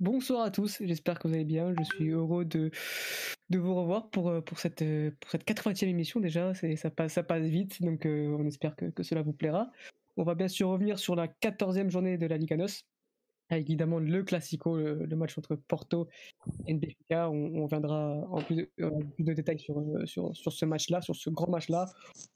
[0.00, 1.74] Bonsoir à tous, j'espère que vous allez bien.
[1.76, 2.70] Je suis heureux de,
[3.50, 6.54] de vous revoir pour, euh, pour, cette, euh, pour cette 80e émission déjà.
[6.54, 9.72] Ça passe, ça passe vite, donc euh, on espère que, que, cela vous plaira.
[10.16, 12.84] On va bien sûr revenir sur la 14e journée de la Liga NOS,
[13.50, 16.06] avec évidemment le Classico, le, match entre Porto
[16.68, 17.28] et Benfica.
[17.28, 21.50] On, on, viendra en plus de, détails sur, sur, sur ce match-là, sur ce grand
[21.50, 21.86] match-là.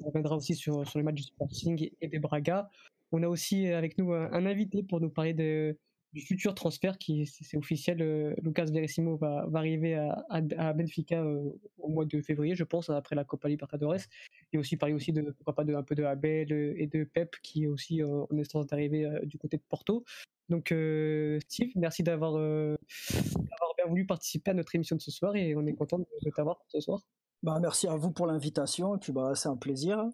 [0.00, 2.68] On reviendra aussi sur, sur les matchs du Sporting et des Braga.
[3.12, 5.76] On a aussi avec nous un invité pour nous parler de
[6.12, 11.22] du futur transfert qui c'est officiel euh, Lucas Verissimo va, va arriver à, à, Benfica
[11.22, 13.96] euh, au mois de février je pense après la Copa Libertadores.
[14.52, 17.34] Et aussi parler aussi de pourquoi pas de un peu de Abel et de Pep
[17.42, 20.04] qui est aussi euh, en instance d'arriver du côté de Porto.
[20.48, 20.74] Donc
[21.48, 25.72] Steve merci d'avoir bien voulu participer à notre émission de ce soir et on est
[25.72, 27.00] content de, t'avoir ce soir.
[27.42, 30.04] Bah merci à vous pour l'invitation et puis bah c'est un plaisir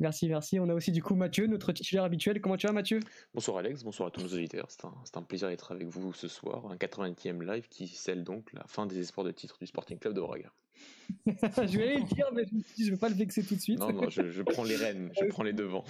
[0.00, 0.60] Merci, merci.
[0.60, 2.40] On a aussi du coup Mathieu, notre titulaire habituel.
[2.40, 3.00] Comment tu vas Mathieu?
[3.34, 4.66] Bonsoir Alex, bonsoir à tous nos auditeurs.
[4.68, 6.66] C'est un, un, plaisir d'être avec vous ce soir.
[6.70, 10.14] Un 80e live qui scelle donc la fin des espoirs de titre du Sporting Club
[10.14, 10.52] de Braga.
[11.26, 13.80] je vais le dire, mais je je vais pas le vexer tout de suite.
[13.80, 15.84] Non, non, je, je prends les rênes, je prends les devants.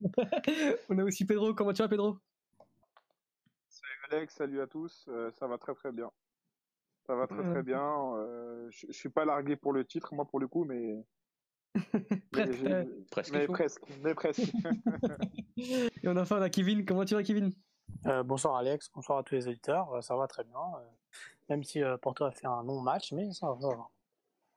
[0.88, 1.52] On a aussi Pedro.
[1.52, 2.16] Comment tu vas Pedro?
[3.68, 5.04] Salut Alex, salut à tous.
[5.08, 6.10] Euh, ça va très très bien.
[7.06, 7.84] Ça va très très bien.
[8.16, 11.04] Euh, je, je suis pas largué pour le titre, moi pour le coup, mais
[12.30, 12.62] presque.
[12.62, 13.32] Mais, presque.
[13.32, 13.82] Mais presque.
[14.02, 14.52] Mais presque.
[15.56, 16.84] Et on a enfin on a Kevin.
[16.84, 17.52] Comment tu vas, Kevin?
[18.06, 18.90] Euh, Bonsoir, Alex.
[18.94, 19.92] Bonsoir à tous les auditeurs.
[19.94, 20.58] Euh, ça va très bien.
[20.58, 20.88] Euh,
[21.48, 23.60] même si euh, Porto a fait un non-match, mais ça va.
[23.60, 23.88] Ça va.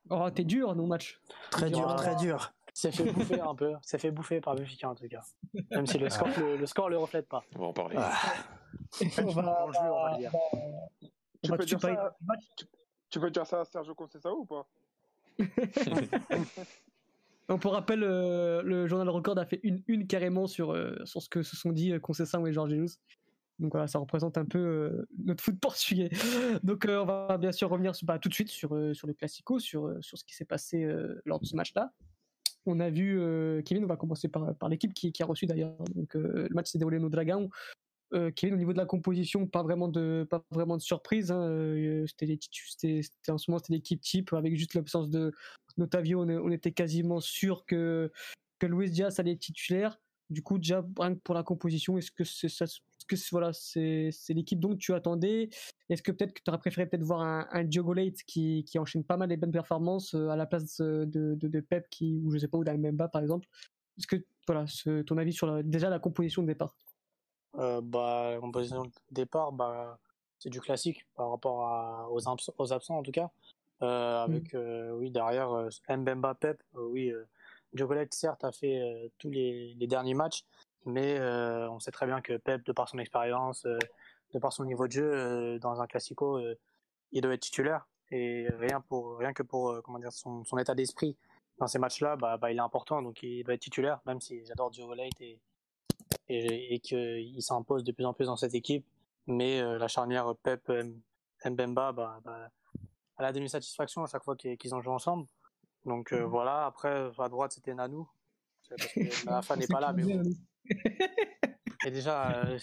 [0.10, 1.20] Oh, t'es dur, non-match.
[1.52, 2.54] Très dur, très dur.
[2.74, 3.74] C'est fait bouffer un peu.
[3.82, 5.24] C'est fait bouffer par Benfica en tout cas.
[5.72, 7.44] Même si le score, le, le score le reflète pas.
[7.56, 7.96] On va en parler.
[8.00, 8.14] Ah.
[9.22, 10.32] on, va, on, jeu, on va dire.
[11.44, 12.14] Tu, peux dire ça,
[12.58, 12.66] tu,
[13.10, 14.66] tu peux dire ça à Sergio Conceição ou pas?
[17.58, 21.42] Pour rappel, euh, le journal Record a fait une une carrément sur, euh, ce que
[21.42, 23.00] se sont dit euh, Conceição et Jorge Jesus.
[23.58, 26.10] Donc voilà, ça représente un peu notre foot portugais.
[26.64, 29.92] Donc on va bien sûr revenir bah, tout de suite sur, sur le Classico, sur,
[30.02, 30.88] ce qui s'est passé
[31.26, 31.92] lors de ce match-là.
[32.66, 33.20] On a vu,
[33.66, 35.76] Kevin, on va commencer par, l'équipe qui, a reçu d'ailleurs.
[35.94, 37.50] Donc le match s'est déroulé au Dragão.
[38.14, 40.28] Euh, Kevin, au niveau de la composition, pas vraiment de,
[40.80, 41.32] surprise.
[41.32, 42.06] Hein.
[42.08, 45.32] C'était, en ce moment, c'était l'équipe type avec juste l'absence de
[45.80, 46.24] Notavio.
[46.24, 48.12] On, on, était quasiment sûr que,
[48.60, 50.00] que Luis Diaz allait être titulaire.
[50.30, 50.86] Du coup, déjà,
[51.24, 52.50] pour la composition, est-ce que c'est
[53.10, 53.16] que
[54.12, 55.50] c'est, l'équipe dont tu attendais?
[55.90, 59.30] Est-ce que peut-être que tu aurais préféré peut-être voir un, un qui, enchaîne pas mal
[59.30, 62.48] les bonnes performances euh, à la place de, de, de Pep qui, ou je sais
[62.48, 63.48] pas, ou d'Almemba par exemple?
[63.98, 64.66] Est-ce que, voilà,
[65.06, 66.76] ton avis sur la, déjà la composition de départ?
[67.58, 70.00] Euh, bah, en position de départ, bah,
[70.38, 73.32] c'est du classique par rapport aux, absents en tout cas.
[73.82, 74.58] Euh, avec, mmh.
[74.58, 77.14] euh, oui, derrière euh, Mbemba Pep, oui,
[77.74, 80.44] Djokovic certes a fait tous les, les, derniers matchs,
[80.86, 83.66] mais on sait très bien que Pep, de par son expérience,
[84.34, 86.40] de par son niveau de jeu, dans un classico,
[87.12, 87.88] il doit être titulaire.
[88.12, 91.16] Et rien, pour, rien que pour comment dire, son, son état d'esprit
[91.60, 94.44] dans ces matchs-là, bah, bah, il est important, donc il doit être titulaire, même si
[94.46, 95.40] j'adore Djokovic et
[96.28, 98.86] et, et qu'il s'impose de plus en plus dans cette équipe.
[99.28, 100.72] Mais euh, la charnière Pep
[101.46, 102.50] Mbemba, bah, bah,
[103.20, 105.28] elle a donné satisfaction à chaque fois qu'ils ont joué ensemble.
[105.86, 106.30] Donc euh, mmh.
[106.30, 108.08] voilà, après à droite c'était Nanou.
[108.70, 110.24] Parce que Manafa n'est pas là, mais bon.
[111.86, 112.60] Et déjà, euh,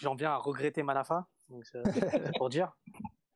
[0.00, 1.82] j'en viens à regretter Manafa, donc c'est
[2.36, 2.72] pour dire.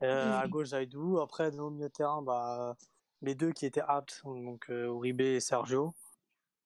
[0.02, 2.76] Euh, à gauche Zaidou, après le milieu de terrain, bah,
[3.20, 5.92] les deux qui étaient aptes, donc Uribe et Sergio.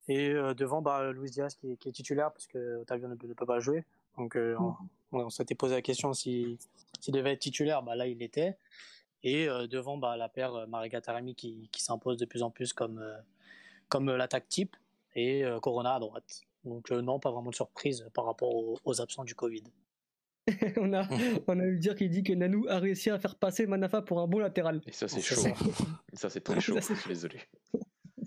[0.08, 3.46] Et devant, bah, Luis Diaz qui, qui, est titulaire parce que Otavio ne, ne peut
[3.46, 3.86] pas jouer.
[4.18, 4.56] Donc mmh.
[4.60, 4.74] on,
[5.12, 6.58] on s'était posé la question s'il
[7.00, 8.58] si, devait être titulaire, bah, là il l'était.
[9.24, 12.50] Et euh, devant, bah, la paire euh, Mariga Taremi qui, qui s'impose de plus en
[12.50, 13.16] plus comme, euh,
[13.88, 14.76] comme l'attaque type
[15.14, 16.40] et Corona à droite.
[16.64, 19.64] Donc non, pas vraiment de surprise par rapport aux, aux absents du Covid.
[20.78, 21.06] on a
[21.46, 24.20] on a eu dire qu'il dit que Nanou a réussi à faire passer Manafa pour
[24.20, 24.80] un bon latéral.
[24.86, 25.36] Et ça c'est chaud.
[25.36, 25.52] Ça,
[26.14, 26.80] ça c'est très chaud.
[26.80, 27.40] Ça, désolé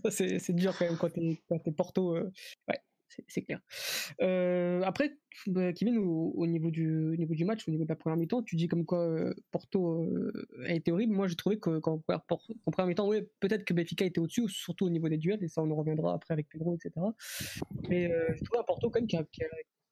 [0.09, 2.15] c'est dur quand même quand t'es es Porto.
[2.15, 2.31] Euh,
[2.67, 2.79] ouais,
[3.27, 3.59] c'est clair.
[4.21, 5.17] Euh, après,
[5.47, 8.17] bah, Kevin, au, au, niveau du, au niveau du match, au niveau de la première
[8.17, 11.13] mi-temps, tu dis comme quoi euh, Porto euh, a été horrible.
[11.13, 14.85] Moi, j'ai trouvé que qu'en en première mi-temps, oui, peut-être que Benfica était au-dessus, surtout
[14.85, 16.91] au niveau des duels, et ça, on en reviendra après avec Pedro, etc.
[17.89, 19.17] Mais j'ai trouvé un Porto quand même qui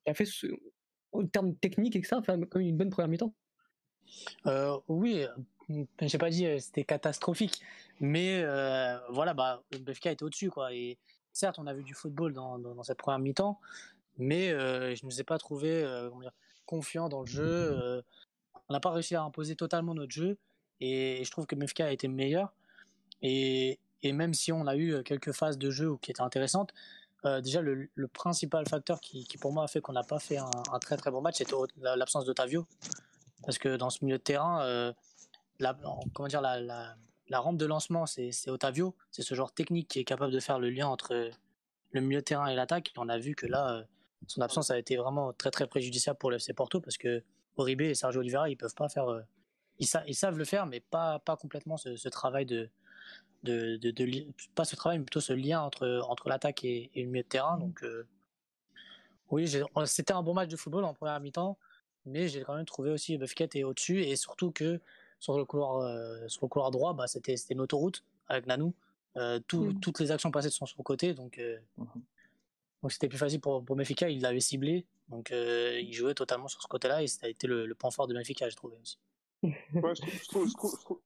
[0.06, 0.28] a, fait,
[1.12, 1.96] en termes techniques,
[2.56, 3.34] une bonne première mi-temps.
[4.88, 5.24] Oui,
[6.02, 7.60] j'ai pas dit c'était catastrophique,
[8.00, 8.42] mais
[9.10, 10.70] voilà, bah, BFK était au-dessus, quoi.
[11.34, 13.60] Certes, on a vu du football dans, cette première mi-temps,
[14.16, 16.32] mais euh, je ne nous ai pas trouvé euh, dire,
[16.64, 17.44] confiant dans le jeu.
[17.44, 18.02] Euh,
[18.68, 20.38] on n'a pas réussi à imposer totalement notre jeu,
[20.80, 22.54] et, je trouve que BFK a été meilleur.
[23.20, 26.74] Et, même si on a eu quelques phases de jeu qui étaient intéressantes,
[27.42, 30.98] déjà le, principal facteur qui, pour moi a fait qu'on n'a pas fait un, très
[30.98, 32.66] très bon match, c'était l'absence de Tavio.
[33.46, 34.92] Parce que dans ce milieu de terrain,
[36.12, 36.96] comment dire, la,
[37.28, 38.94] la rampe de lancement, c'est Otavio.
[39.10, 41.30] C'est ce genre technique qui est capable de faire le lien entre
[41.92, 42.92] le milieu de terrain et l'attaque.
[42.96, 43.84] On a vu que là,
[44.26, 47.22] son absence a été vraiment très très préjudiciable pour le FC Porto parce que
[47.56, 49.06] Oribe et Sergio Oliveira, ils peuvent pas faire.
[49.78, 52.68] ils, ils, savent le faire, mais pas, pas complètement ce, travail de,
[54.54, 57.58] pas ce travail, mais plutôt ce lien entre, entre l'attaque et, le milieu de terrain.
[57.58, 58.06] Donc, euh,
[59.30, 59.48] oui,
[59.86, 61.58] c'était un bon match de football en première mi-temps,
[62.06, 64.80] mais j'ai quand même trouvé aussi Buffket est au-dessus et surtout que
[65.24, 68.74] sur le couloir, euh, sur le couloir droit, bah, c'était une autoroute avec Nanou.
[69.16, 69.80] Euh, mmh.
[69.80, 71.84] Toutes les actions passées sont sur son côté, donc mmh.
[72.82, 74.10] donc c'était plus facile pour, pour Benfica.
[74.10, 77.74] Il l'avait ciblé, donc il jouait totalement sur ce côté-là et ça a été le,
[77.74, 78.98] point fort de Benfica, j'ai trouvé aussi.
[79.42, 81.00] Ouais, je trouve, je trouve,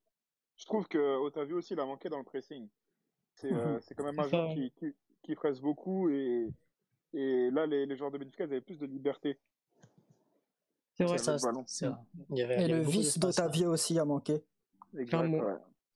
[0.56, 2.68] je trouve que Otavio aussi, il a manqué dans le pressing.
[3.36, 3.80] C'est euh, mhm.
[3.96, 6.48] quand même un joueur qui, qui, qui, presse beaucoup et,
[7.14, 9.38] et là, les, les joueurs de Benfica, ils avaient plus de liberté.
[10.98, 11.36] C'est vrai, ça.
[12.30, 14.42] Il y avait, et le vice d'Otavio aussi a manqué.
[14.98, 15.42] Exactement.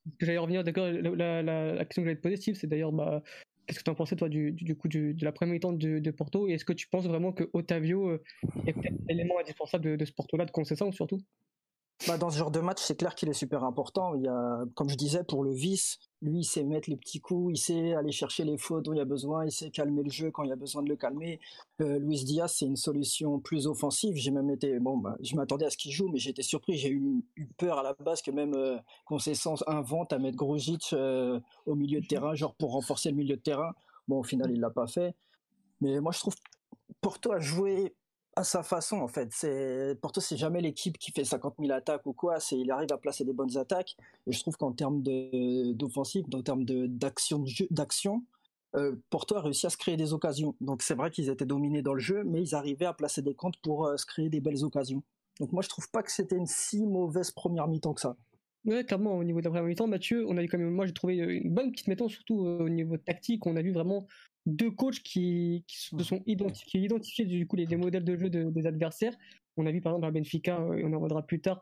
[0.05, 2.67] Ce que j'allais revenir, d'accord, la, la, la, question que j'allais te poser, Steve, c'est
[2.67, 3.23] d'ailleurs, bah,
[3.65, 5.99] qu'est-ce que tu en pensais, toi, du, du, coup, du, de la première mi-temps de,
[5.99, 6.47] de, Porto?
[6.47, 8.23] Et est-ce que tu penses vraiment que Otavio euh,
[8.67, 8.75] est
[9.07, 11.19] l'élément indispensable de, de ce Porto-là, de Concession surtout?
[12.07, 14.13] Bah, dans ce genre de match, c'est clair qu'il est super important.
[14.15, 17.21] Il y a, comme je disais, pour le vice, lui, il sait mettre les petits
[17.21, 20.03] coups, il sait aller chercher les fautes dont il y a besoin, il sait calmer
[20.03, 21.39] le jeu quand il y a besoin de le calmer.
[21.81, 24.15] Euh, Luis Diaz, c'est une solution plus offensive.
[24.17, 26.77] J'ai même été, bon, bah, je m'attendais à ce qu'il joue, mais j'ai été surpris.
[26.77, 27.23] J'ai eu,
[27.57, 28.77] peur à la base que même euh,
[29.67, 33.41] invente à mettre Grujic euh, au milieu de terrain, genre pour renforcer le milieu de
[33.41, 33.71] terrain.
[34.09, 35.15] Bon, au final, il l'a pas fait.
[35.79, 36.35] Mais moi, je trouve
[37.01, 37.95] Porto a joué
[38.35, 39.29] à sa façon en fait.
[40.01, 42.37] Porto, c'est jamais l'équipe qui fait 50 000 attaques ou quoi.
[42.51, 43.95] Il arrive à placer des bonnes attaques.
[44.27, 48.23] Et je trouve qu'en termes d'offensive, en termes d'action d'action,
[48.75, 50.55] euh, Porto a réussi à se créer des occasions.
[50.61, 53.35] Donc c'est vrai qu'ils étaient dominés dans le jeu, mais ils arrivaient à placer des
[53.35, 55.03] comptes pour euh, se créer des belles occasions.
[55.39, 58.15] Donc moi je trouve pas que c'était une si mauvaise première mi-temps que ça.
[58.65, 60.85] Ouais, clairement, au niveau de la première mi-temps, Mathieu, on a eu quand même, moi
[60.85, 63.45] j'ai trouvé une bonne petite mi-temps, surtout euh, au niveau tactique.
[63.45, 64.07] On a vu vraiment
[64.45, 65.99] deux coachs qui, se mmh.
[65.99, 69.15] sont identifiés, identifiés du coup les, modèles de jeu des adversaires.
[69.57, 71.61] On a vu par exemple à Benfica, euh, et on en reviendra plus tard,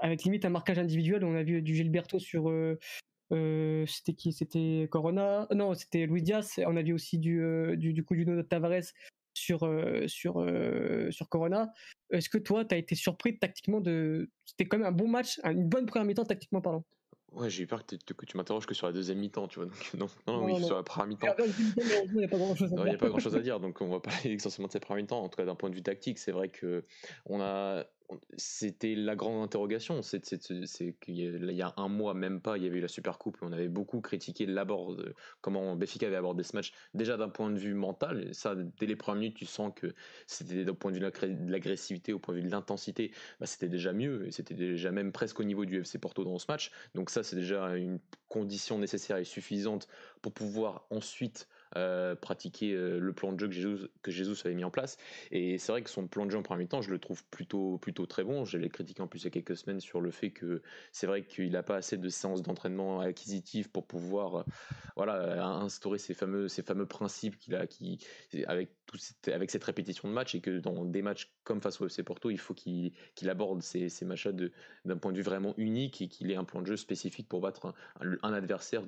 [0.00, 1.24] avec limite un marquage individuel.
[1.24, 2.78] On a vu du Gilberto sur euh,
[3.32, 4.32] euh, c'était qui?
[4.32, 5.46] C'était Corona?
[5.54, 6.60] Non, c'était Luis Diaz.
[6.66, 7.42] On a vu aussi du,
[7.76, 8.92] du, du coup du Tavares
[9.34, 9.68] sur
[10.06, 10.46] sur
[11.10, 11.72] sur Corona.
[12.10, 15.40] Est-ce que toi, tu as été surpris tactiquement de C'était quand même un bon match,
[15.44, 16.84] une bonne première mi-temps tactiquement parlant?
[17.34, 19.66] Ouais, j'ai eu peur que, tu m'interroges que sur la deuxième mi-temps, tu vois.
[19.66, 21.26] Donc, non, non, oui, sur la première mi-temps.
[21.76, 24.30] Il n'y a pas grand-chose à, a pas grand-chose à dire, donc on va parler
[24.34, 25.20] essentiellement de cette première mi-temps.
[25.20, 26.84] En tout cas, d'un point de vue tactique, c'est vrai que
[27.26, 27.84] on a,
[28.36, 30.02] c'était la grande interrogation.
[30.02, 30.20] C'est
[31.00, 33.52] qu'il y, a un mois, même pas, il y avait eu la Super Coupe on
[33.52, 34.96] avait beaucoup critiqué l'abord,
[35.40, 36.72] comment Béfica avait abordé ce match.
[36.94, 39.94] Déjà d'un point de vue mental, ça, dès les premières minutes, tu sens que
[40.26, 43.68] c'était d'un point de vue de l'agressivité, au point de vue de l'intensité, bah, c'était
[43.68, 46.70] déjà mieux et c'était déjà même presque au niveau du FC Porto dans ce match.
[46.94, 47.98] Donc ça, c'est déjà une
[48.28, 49.88] condition nécessaire et suffisante
[50.22, 54.54] pour pouvoir ensuite euh, pratiquer euh, le plan de jeu que Jésus, que Jésus avait
[54.54, 54.96] mis en place.
[55.30, 57.78] Et c'est vrai que son plan de jeu en premier temps, je le trouve plutôt,
[57.78, 58.44] plutôt très bon.
[58.44, 60.62] J'avais critiqué en plus il y a quelques semaines sur le fait que
[60.92, 64.42] c'est vrai qu'il n'a pas assez de séances d'entraînement acquisitives pour pouvoir euh,
[64.96, 67.98] voilà, instaurer ces fameux, ces fameux principes qu'il a, qui,
[68.46, 71.86] avec, tout avec cette répétition de match et que dans des matchs comme face au
[71.86, 72.92] FC Porto, il faut qu'il
[73.28, 74.32] aborde ces, ces matchs-là
[74.84, 77.40] d'un point de vue vraiment unique et qu'il ait un plan de jeu spécifique pour
[77.40, 78.84] battre un adversaire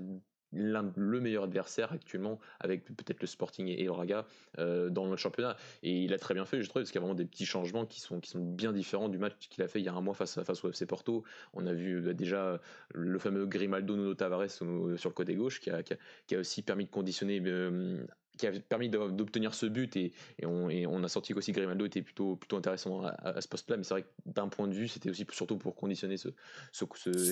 [0.57, 4.27] le meilleur adversaire actuellement avec peut-être le Sporting et, Oraga
[4.59, 5.57] euh, dans le championnat.
[5.83, 7.47] Et il a très bien fait je trouve parce qu'il y a vraiment des petits
[7.47, 9.95] changements qui sont qui sont bien différents du match qu'il a fait il y a
[9.95, 11.25] un mois face face au FC Porto.
[11.53, 12.61] On a vu bah, déjà
[12.95, 16.85] le fameux Grimaldo Nuno Tavares sur le côté gauche qui a, qui a, aussi permis
[16.85, 18.05] de conditionner euh,
[18.37, 20.13] qui a permis d'obtenir ce but et,
[20.45, 23.95] on, et, on, a senti qu'aussi Grimaldo était plutôt, intéressant à, ce poste-là, mais c'est
[23.95, 26.17] vrai que d'un point de vue, c'était aussi surtout pour conditionner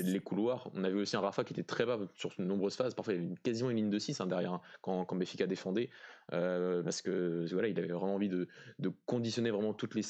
[0.04, 0.70] les couloirs.
[0.74, 3.70] On avait aussi un Rafa qui était très bas sur de nombreuses phases, parfois quasiment
[3.70, 5.90] une ligne de 6 hein, derrière hein, quand, quand Béfica défendait,
[6.32, 8.48] euh, parce que voilà, il avait vraiment envie de
[9.06, 10.02] conditionner vraiment toutes les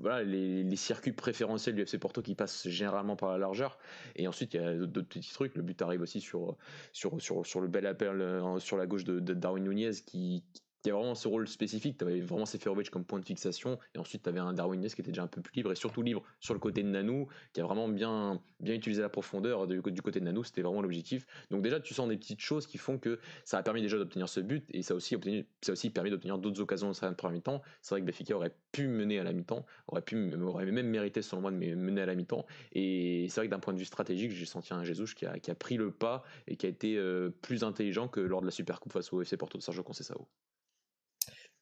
[0.00, 3.78] voilà, les, circuits préférentiels du FC Porto qui passent généralement par la largeur.
[4.16, 5.54] Et ensuite, il y a d'autres petits trucs.
[5.54, 6.56] Le but arrive aussi sur,
[6.92, 10.44] sur, sur, sur le bel appel euh, sur la gauche de, de Darwin Nunez qui,
[10.90, 11.98] y a vraiment ce rôle spécifique.
[11.98, 14.94] Tu avais vraiment Seferovic comme point de fixation, et ensuite tu avais un Darwin Ness
[14.94, 17.28] qui était déjà un peu plus libre, et surtout libre sur le côté de Nanou,
[17.52, 21.26] qui a vraiment bien, bien utilisé la profondeur du, côté de Nanou, c'était vraiment l'objectif.
[21.50, 24.28] Donc déjà, tu sens des petites choses qui font que ça a permis déjà d'obtenir
[24.28, 25.16] ce but, et ça a aussi,
[25.62, 27.62] ça aussi permis d'obtenir d'autres occasions dans sa première mi-temps.
[27.82, 31.22] C'est vrai que Benfica aurait pu mener à la mi-temps, aurait, pu, aurait même mérité
[31.22, 33.84] selon moi de mener à la mi-temps, et c'est vrai que d'un point de vue
[33.84, 36.68] stratégique, j'ai senti un Jesus qui a, qui a, pris le pas et qui a
[36.68, 39.82] été euh, plus intelligent que lors de la Supercoupe face au FC Porto de Sergio
[39.82, 40.26] Conceição.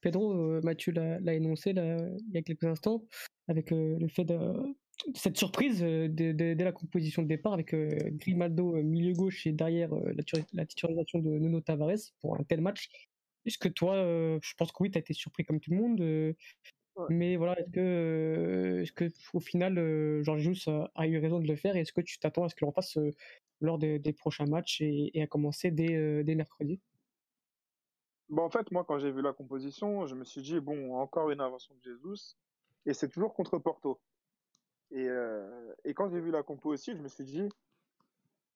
[0.03, 1.97] Pedro, euh, Mathieu l'a énoncé là,
[2.29, 3.05] il y a quelques instants,
[3.49, 4.31] avec euh, le fait
[5.15, 9.91] cette surprise dès la composition de départ avec Grimaldo milieu gauche et derrière
[10.53, 12.89] la, titularisation de Nuno Tavares pour un tel match.
[13.47, 16.37] Est-ce que toi, je pense que oui, tu as été surpris comme tout le monde,
[17.09, 19.75] mais voilà, est-ce que, est-ce que au final,
[20.23, 22.55] Georges Jesus a, eu raison de le faire et est-ce que tu t'attends à ce
[22.55, 22.97] qu'il en fasse
[23.61, 26.81] lors des, prochains matchs et, à commencer dès, dès mercredi?
[28.33, 31.31] Bon, en fait, moi, quand j'ai vu la composition, je me suis dit, bon, encore
[31.31, 32.39] une invention de Jesus,
[32.87, 34.01] et c'est toujours contre Porto.
[34.91, 37.47] Et, euh, et quand j'ai vu la compo aussi, je me suis dit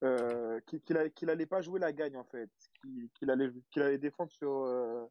[0.03, 0.81] euh, qu'il
[1.13, 2.49] qu'il allait pas jouer la gagne, en fait.
[3.15, 4.51] Qu'il allait, qu'il allait défendre sur.
[4.51, 5.05] Euh,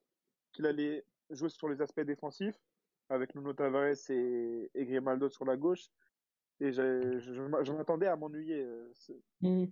[0.51, 2.59] qu'il allait jouer sur les aspects défensifs,
[3.09, 5.89] avec Nuno Tavares et, et Grimaldo sur la gauche.
[6.59, 8.67] Et je, je, m'attendais à m'ennuyer.
[9.41, 9.65] Mmh.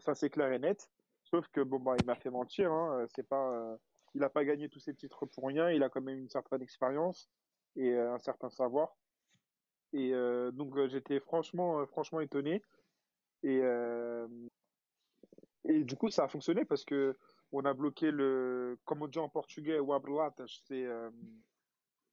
[0.00, 0.90] Ça, c'est clair et net.
[1.24, 2.70] Sauf que bon bah il m'a fait mentir.
[2.72, 3.06] Hein.
[3.14, 3.78] C'est pas,
[4.18, 5.70] il a pas gagné tous ses titres pour rien.
[5.70, 7.30] Il a quand même une certaine expérience
[7.76, 8.96] et un certain savoir.
[9.92, 12.62] Et euh, donc euh, j'étais franchement, euh, franchement étonné.
[13.44, 13.60] Et,
[15.64, 17.16] et du coup, ça a fonctionné parce que
[17.52, 19.78] on a bloqué le, comme on dit en portugais,
[20.66, 20.86] c'est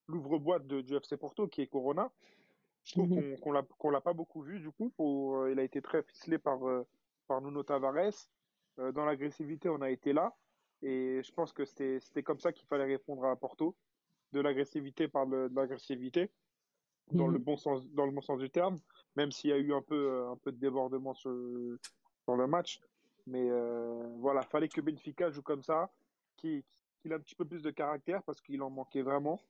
[0.08, 2.12] l'ouvre-boîte du FC Porto qui est Corona.
[2.84, 3.40] Je trouve mhm.
[3.40, 4.92] qu'on qu'on l'a pas beaucoup vu du coup.
[4.98, 6.60] Pour, il a été très ficelé par,
[7.28, 8.30] par Nuno Tavares.
[8.78, 10.36] dans l'agressivité, on a été là.
[10.86, 13.76] Et je pense que c'était comme ça qu'il fallait répondre à Porto.
[14.32, 16.30] De l'agressivité par de l'agressivité
[17.12, 17.44] dans le mhm.
[17.44, 18.78] bon sens dans le bon sens du terme
[19.16, 21.32] même s'il y a eu un peu euh, un peu de débordement sur
[22.28, 22.80] dans le match
[23.28, 25.92] mais euh, voilà fallait que Benfica joue comme ça
[26.36, 26.64] qu'il
[27.06, 29.42] ait un petit peu plus de caractère parce qu'il en manquait vraiment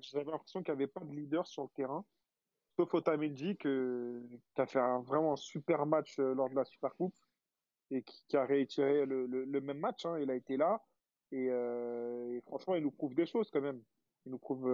[0.00, 2.04] j'avais l'impression qu'il n'y avait pas de leader sur le terrain
[2.76, 4.22] sauf Otamendi que
[4.54, 7.14] qui a fait un vraiment super match euh, lors de la Super Coupe
[7.90, 10.18] et qui, a réitéré le, le, même match hein.
[10.20, 10.82] il a été là
[11.32, 13.82] et, et, franchement il nous prouve des choses quand même
[14.26, 14.68] il nous prouve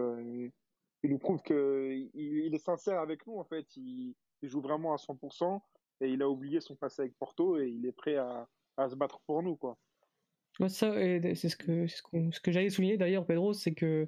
[1.07, 3.67] il nous prouve qu'il il est sincère avec nous en fait.
[3.77, 5.61] Il, joue vraiment à 100%
[6.03, 8.47] et il a oublié son passé avec Porto et il est prêt à,
[8.77, 9.77] à se battre pour nous quoi.
[10.69, 10.93] ça,
[11.35, 14.07] c'est ce que ce, ce que j'allais souligner d'ailleurs, Pedro, c'est que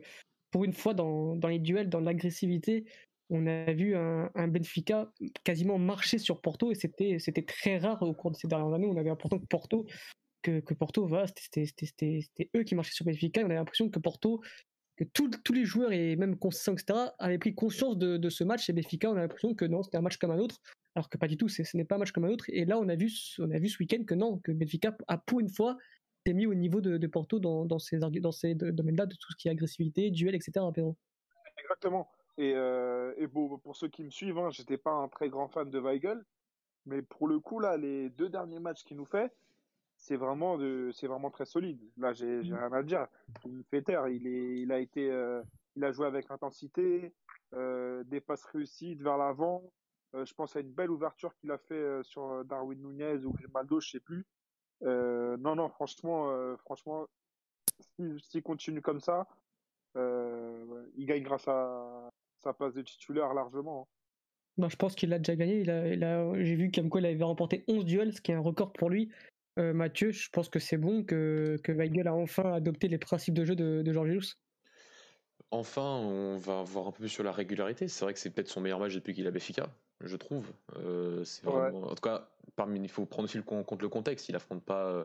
[0.53, 2.85] pour une fois dans, dans les duels, dans l'agressivité,
[3.31, 5.11] on a vu un, Benfica
[5.45, 8.87] quasiment marcher sur Porto et c'était très rare au cours de ces dernières années.
[8.87, 9.87] On avait l'impression que Porto
[10.43, 13.43] que, Porto va, c'était eux qui marchaient sur Benfica.
[13.43, 14.41] On avait l'impression que Porto
[14.97, 18.73] que tous les joueurs et même conscients, etc., avaient pris conscience de, ce match et
[18.73, 20.61] Benfica, on a l'impression que non, c'était un match comme un autre,
[20.97, 22.47] alors que pas du tout, ce n'est pas un match comme un autre.
[22.49, 23.43] Et là, on a vu, ce
[23.79, 25.77] week-end que non, que Benfica a pour une fois
[26.27, 30.11] s'est mis au niveau de, Porto dans, ces, domaines-là, de tout ce qui est agressivité,
[30.11, 30.67] duel, etc.
[31.59, 32.11] Exactement.
[32.39, 35.49] Et, euh, et bon, pour ceux qui me suivent, hein, j'étais pas un très grand
[35.49, 36.25] fan de Weigel,
[36.87, 39.31] mais pour le coup, là, les deux derniers matchs qu'il nous fait,
[39.97, 41.81] c'est vraiment de, c'est vraiment très solide.
[41.97, 42.59] Là, j'ai, j'ai mm.
[42.59, 43.07] rien à dire.
[43.45, 44.09] Il fait taire.
[44.09, 45.43] Il est, il a été, euh,
[45.77, 47.13] il a joué avec intensité,
[47.55, 49.63] euh, des passes réussies vers l'avant.
[50.15, 53.33] Euh, je pense à une belle ouverture qu'il a fait euh, sur Darwin Nunez ou
[53.33, 54.27] Grimaldo, je sais plus.
[54.83, 57.07] non, non, franchement, franchement,
[58.21, 59.27] s'il continue comme ça,
[59.97, 63.83] il gagne grâce à sa passe de titulaire largement.
[63.83, 63.95] Hein.
[64.59, 65.61] Bah, je pense qu'il a déjà gagné.
[65.61, 68.41] Il a, il a, j'ai vu il avait remporté 11 duels, ce qui est un
[68.41, 69.11] record pour lui.
[69.59, 73.35] Euh, Mathieu, je pense que c'est bon que, que Weigel a enfin adopté les principes
[73.35, 74.37] de jeu de, de Georges
[75.51, 77.89] Enfin, on va voir un peu plus sur la régularité.
[77.89, 79.71] C'est vrai que c'est peut-être son meilleur match depuis qu'il a Béfica,
[80.03, 80.53] je trouve.
[80.77, 84.29] Euh, En tout cas, parmi, il faut prendre aussi le, compte le contexte.
[84.29, 85.05] Il affronte pas euh,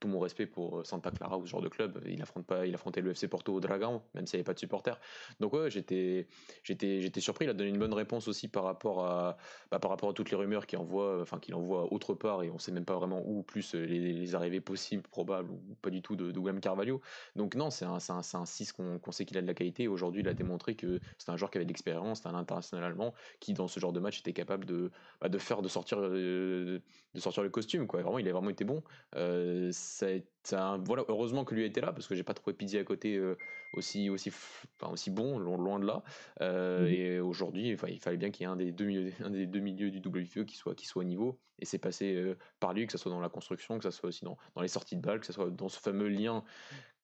[0.00, 2.00] tout mon respect pour euh, Santa Clara ou ce genre de club.
[2.06, 4.54] Il affronte pas, il affrontait le FC Porto au Dragon, même s'il n'y avait pas
[4.54, 4.98] de supporters.
[5.40, 6.26] Donc ouais, j'étais,
[6.62, 7.44] j'étais, j'étais surpris.
[7.46, 9.36] Il a donné une bonne réponse aussi par rapport à,
[9.70, 12.50] bah, par rapport à toutes les rumeurs qu'il envoie, enfin qu'il envoie autre part et
[12.50, 16.02] on sait même pas vraiment où, plus euh, les, arrivées possibles, probables ou pas du
[16.02, 17.00] tout de, de William Carvalho.
[17.34, 19.54] Donc non, c'est un, c'est un, c'est un 6 qu'on, sait qu'il a de la
[19.54, 19.88] qualité.
[19.88, 22.84] Aujourd'hui, il a démontré que c'est un joueur qui avait de l'expérience, c'est un international
[22.84, 24.90] allemand qui dans ce genre de match était capable de,
[25.20, 26.80] bah, de faire de sortir, euh,
[27.14, 28.02] de, sortir le costume quoi.
[28.02, 28.82] Vraiment, il a vraiment été bon.
[29.14, 32.84] Euh, ça, voilà, heureusement que lui était là parce que j'ai pas trouvé Pizzi à
[32.84, 33.36] côté euh,
[33.74, 36.02] aussi aussi enfin, aussi bon loin, de là.
[36.40, 36.86] Euh, mhm.
[36.88, 39.46] Et aujourd'hui, enfin, il fallait bien qu'il y ait un des deux milieux, un des
[39.46, 41.38] deux milieux du WFE qui soit qui soit au niveau.
[41.58, 44.08] Et c'est passé euh, par lui, que ce soit dans la construction, que ce soit
[44.08, 46.44] aussi dans, dans les sorties de balles, que ce soit dans ce fameux lien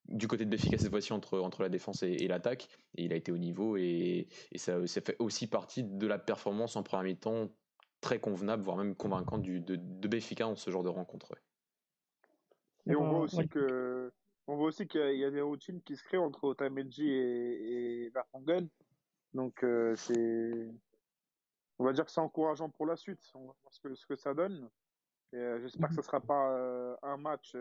[0.09, 2.67] du côté de Béfica cette fois-ci entre, entre la défense et, l'attaque.
[2.95, 6.19] Et il a été au niveau et, et ça, ça, fait aussi partie de la
[6.19, 7.49] performance en premier mi-temps
[8.01, 11.33] très convenable, voire même convaincante du, de, de Béfica en ce genre de rencontre.
[12.87, 14.11] Et on voit aussi que
[14.47, 18.09] on voit aussi qu'il y, a des routines qui se créent entre Otamendi et, et
[18.09, 18.67] Vertonghen.
[19.33, 20.69] Donc euh, c'est
[21.79, 23.21] on va dire que c'est encourageant pour la suite.
[23.35, 24.69] On va voir ce que, ce que ça donne.
[25.33, 27.55] Euh, j'espère que ce sera pas euh, un match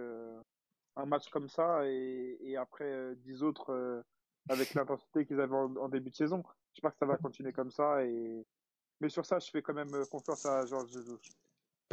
[0.97, 4.05] un match comme ça et, et après dix autres
[4.49, 6.43] avec l'intensité qu'ils avaient en, début de saison.
[6.75, 8.45] J'espère que ça va continuer comme ça et,
[9.01, 11.21] Mais sur ça, je fais quand même confiance à Georges Jesus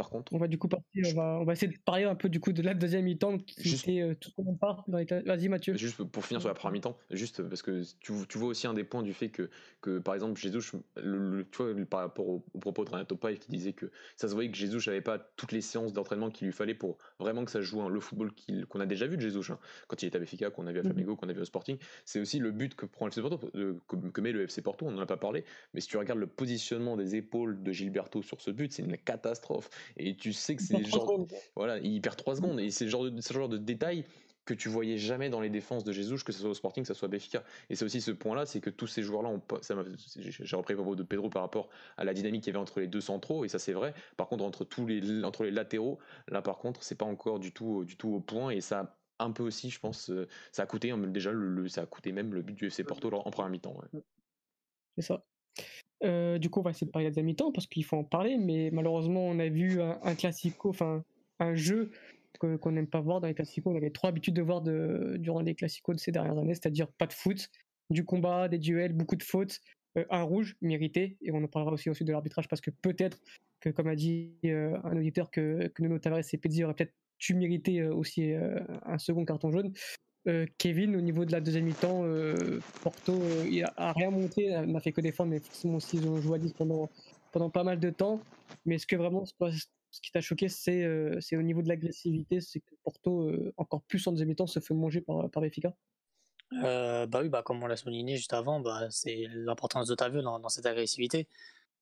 [0.08, 0.32] contre.
[0.34, 2.62] On va du coup partir, on va, essayer de parler un peu du coup de
[2.62, 3.88] la deuxième mi-temps qui juste...
[3.88, 5.06] était euh, tout le part dans les...
[5.06, 5.76] Vas-y Mathieu.
[5.76, 8.74] Juste pour finir sur la première mi-temps, juste parce que tu, tu, vois aussi un
[8.74, 9.50] des points du fait que,
[9.82, 13.52] que par exemple Jesus, le, tu vois, par rapport au, propos de Renato Paille qui
[13.52, 16.54] disait que ça se voyait que Jesus n'avait pas toutes les séances d'entraînement qu'il lui
[16.54, 18.32] fallait pour vraiment que ça joue hein, le football
[18.70, 20.80] qu'on a déjà vu de Jesus hein, quand il était à Benfica, qu'on a vu
[20.80, 20.90] à mhm.
[20.90, 21.78] Flamengo, qu'on a vu au Sporting.
[22.06, 24.86] C'est aussi le but que prend le FC Porto, euh, que, met le FC Porto,
[24.86, 28.22] on n'en a pas parlé, mais si tu regardes le positionnement des épaules de Gilberto
[28.22, 29.70] sur ce but, c'est une catastrophe.
[29.98, 33.10] Et tu sais que c'est genre, voilà, il perd 3 secondes et c'est le genre
[33.10, 34.06] de, ce genre de détail
[34.46, 36.88] que tu voyais jamais dans les défenses de Jesus, que ce soit au Sporting, que
[36.88, 37.44] ce soit Béfica.
[37.70, 39.40] Et c'est aussi ce point-là, c'est que tous ces joueurs-là,
[40.18, 42.80] j'ai repris le propos de Pedro par rapport à la dynamique qu'il y avait entre
[42.80, 43.94] les deux centraux, et ça c'est vrai.
[44.18, 47.52] Par contre, entre tous les, entre les latéraux, là par contre, c'est pas encore du
[47.54, 50.66] tout, du tout au point, et ça un peu aussi, je pense, euh, ça a
[50.66, 53.52] coûté hein, déjà, le, ça a coûté même le but du FC Porto en première
[53.52, 53.78] mi-temps.
[54.96, 55.24] C'est ça.
[56.04, 58.04] Euh, du coup, on va essayer de parler de la mi-temps parce qu'il faut en
[58.04, 61.04] parler, mais malheureusement, on a vu un, classico, enfin
[61.40, 61.92] un jeu
[62.40, 63.74] qu'on n'aime pas voir dans les classicos.
[63.74, 67.08] On avait trop habitude de voir durant les classicos de ces dernières années, c'est-à-dire pas
[67.08, 67.50] de foot,
[67.90, 69.60] du combat, des duels, beaucoup de fautes,
[69.98, 73.20] euh, un rouge mérité, et on en parlera aussi ensuite de l'arbitrage parce que peut-être
[73.60, 76.94] que, comme a dit euh, un auditeur, que, que Nuno Tavares et Pezzi auraient peut-être
[77.18, 79.74] tu mérité aussi un second carton jaune.
[80.28, 84.50] Euh, Kevin, au niveau de la deuxième mi-temps, euh, Porto, euh, il a, rien monté,
[84.50, 86.90] n'a fait que défendre, mais forcément aussi ils ont joué à 10 pendant,
[87.32, 88.20] pendant pas mal de temps.
[88.66, 90.86] Mais est-ce que vraiment ce qui t'a choqué, c'est
[91.36, 95.02] au niveau de l'agressivité, c'est que Porto, encore plus en deuxième mi-temps, se fait manger
[95.02, 95.74] par, par Benfica
[96.52, 100.50] bah oui, bah comme on l'a souligné juste avant, bah, c'est l'importance d'Otavio dans, dans
[100.50, 101.28] cette agressivité.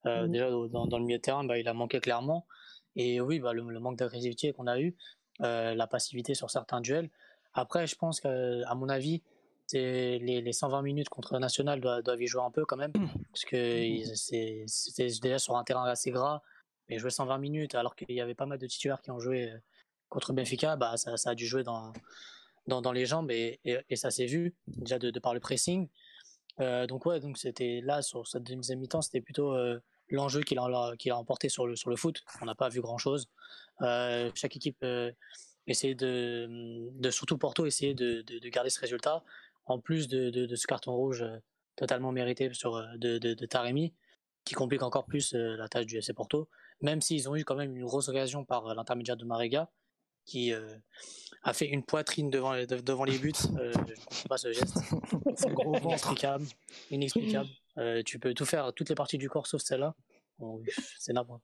[0.04, 0.28] Mmh.
[0.28, 2.46] Déjà dans, dans, le milieu de terrain, bah, il a manqué clairement.
[2.98, 4.96] Et oui, bah, le, le manque d'agressivité qu'on a eu,
[5.40, 7.10] la passivité sur certains duels,
[7.54, 9.22] après, je pense qu'à mon avis,
[9.74, 12.94] les, les 120 minutes contre National doivent, y jouer un peu quand même,
[13.34, 14.04] parce que
[14.66, 16.42] c'était déjà sur un terrain assez gras,
[16.90, 19.52] mais jouer 120 minutes alors qu'il y avait pas mal de titulaires qui ont joué
[19.52, 19.58] euh,
[20.10, 21.92] contre Benfica, bah ça, ça a dû jouer dans,
[22.68, 25.90] dans, dans les jambes et, et, ça s'est vu déjà de, par le pressing.
[26.60, 29.80] Euh, donc ouais, donc c'était là sur cette deuxième mi-temps, c'était plutôt euh,
[30.10, 32.24] l'enjeu qu'il a, qu'il a emporté sur le, sur le foot.
[32.42, 33.28] On n'a pas vu grand chose.
[33.82, 34.84] chaque équipe
[35.68, 39.24] essayer de, de surtout Porto, essayer de, de, garder ce résultat,
[39.66, 41.38] en plus de, de, ce carton rouge euh,
[41.76, 43.94] totalement mérité sur, euh, de, de, Taremi,
[44.46, 46.50] qui complique encore plus euh, la tâche du FC Porto,
[46.82, 49.70] même s'ils ont eu quand même une grosse occasion par l'intermédiaire de Mariga,
[50.26, 50.52] qui
[51.44, 53.32] a fait une poitrine devant, devant les buts.
[53.40, 54.76] je ne comprends pas ce geste.
[55.38, 55.50] C'est
[55.86, 56.46] inexplicable.
[56.92, 57.50] inexplicable.
[58.04, 59.96] tu peux tout faire, toutes les parties du corps sauf celle-là.
[61.00, 61.42] c'est n'importe.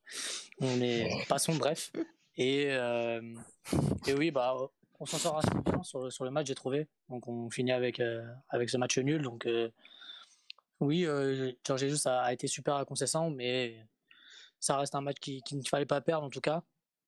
[0.60, 1.94] On est passons bref.
[2.38, 3.36] Et, euh,
[4.08, 4.56] et oui, bah,
[5.00, 6.88] on s'en sort assez bien sur, sur le match, j'ai trouvé.
[7.10, 9.22] Donc on finit avec, euh, avec ce match nul.
[9.22, 9.70] Donc euh,
[10.80, 11.06] oui,
[11.66, 13.86] Georges Jesus a, a, été super inconsistant, mais
[14.60, 16.64] ça reste un match qu'il qui ne fallait pas perdre en tout cas.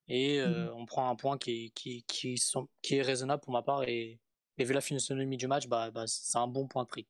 [0.07, 0.69] Et mmh.
[0.75, 3.83] on prend un point qui, qui, qui, sont, qui est raisonnable pour ma part.
[3.83, 4.19] Et,
[4.57, 7.07] et vu la physionomie du match, bah, bah, c'est un bon point de prix.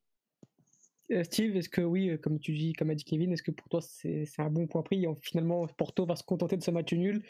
[1.12, 3.52] Euh, Steve, est-ce que oui, euh, comme tu dis, comme a dit Kevin, est-ce que
[3.52, 6.92] pour toi c'est un bon point pris Finalement, Porto va se contenter de ce match
[6.94, 7.22] nul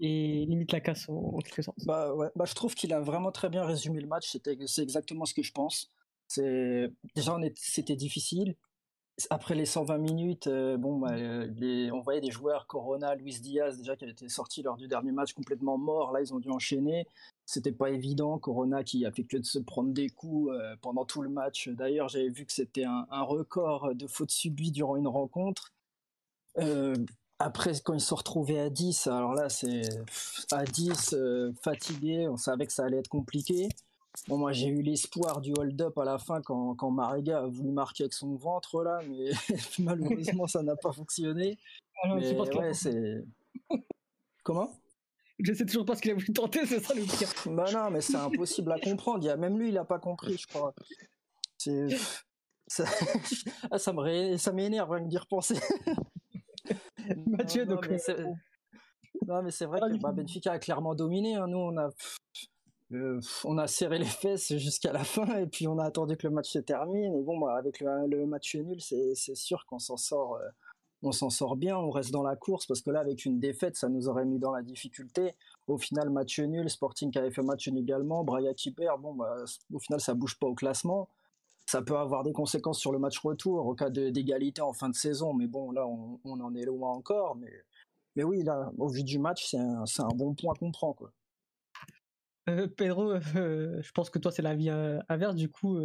[0.00, 1.78] et limite la casse en, quelque sorte?
[1.84, 4.36] Bah ouais, bah, je trouve qu'il a vraiment très bien résumé le match.
[4.66, 5.90] C'est exactement ce que je pense.
[6.36, 8.54] Déjà c'était difficile.
[9.30, 11.14] Après les 120 minutes, euh, bon, bah,
[11.92, 15.12] on voyait des joueurs Corona, Luis Diaz déjà qui avaient été sortis lors du dernier
[15.12, 16.12] match complètement morts.
[16.12, 17.06] Là, ils ont dû enchaîner
[17.46, 18.38] c'était pas évident.
[18.38, 21.68] Corona qui a fait que de se prendre des coups euh, pendant tout le match.
[21.68, 25.72] D'ailleurs, j'avais vu que c'était un, record de fautes subies durant une rencontre.
[26.58, 26.94] Euh,
[27.38, 29.82] après, quand ils se sont retrouvés à 10, alors là, c'est
[30.52, 33.68] à 10, euh, fatigué, on savait que ça allait être compliqué.
[34.28, 37.72] Bon, moi, j'ai eu l'espoir du hold-up à la fin quand, quand Mariga a voulu
[37.72, 39.30] marquer avec son ventre, là, mais
[39.78, 41.58] malheureusement, ça n'a pas fonctionné.
[42.02, 43.24] Alors, mais, ouais, c'est.
[44.42, 44.70] Comment?
[45.40, 47.28] Je sais toujours pas ce qu'il a voulu tenter, c'est ça le pire.
[47.46, 49.18] Bah non, mais c'est impossible à comprendre.
[49.22, 50.74] Il y a même lui, il a pas compris, je crois.
[52.66, 52.84] Ça,
[53.70, 55.56] ah, ça me ça m'énerve rien que d'y repenser.
[57.26, 57.88] Mathieu, donc.
[57.88, 58.24] Euh,
[59.26, 61.34] non, mais c'est vrai que bah, Benfica a clairement dominé.
[61.34, 61.48] Hein.
[61.48, 61.90] Nous, on a,
[62.94, 66.26] euh, on a serré les fesses jusqu'à la fin et puis on a attendu que
[66.26, 67.14] le match se termine.
[67.14, 70.36] Et bon, bah, avec le, match nul, c'est sûr qu'on s'en sort.
[70.36, 70.48] Euh,
[71.12, 74.08] sort bien, on reste dans la course parce que là, avec une défaite, ça nous
[74.08, 75.34] aurait mis dans la difficulté.
[75.66, 79.14] Au final, match nul, Sporting qui avait fait match nul également, Braga qui perd, bon,
[79.14, 79.36] bah,
[79.72, 81.08] au final, ça bouge pas au classement.
[81.66, 84.94] Ça peut avoir des conséquences sur le match retour au cas d'égalité en fin de
[84.94, 87.36] saison, mais bon, là, on, en est loin encore.
[87.36, 90.94] Mais, oui, là, au vu du match, c'est un, bon point qu'on prend.
[92.48, 95.34] Euh, Pedro, euh, je pense que toi, c'est la vie euh, inverse.
[95.34, 95.78] Du coup,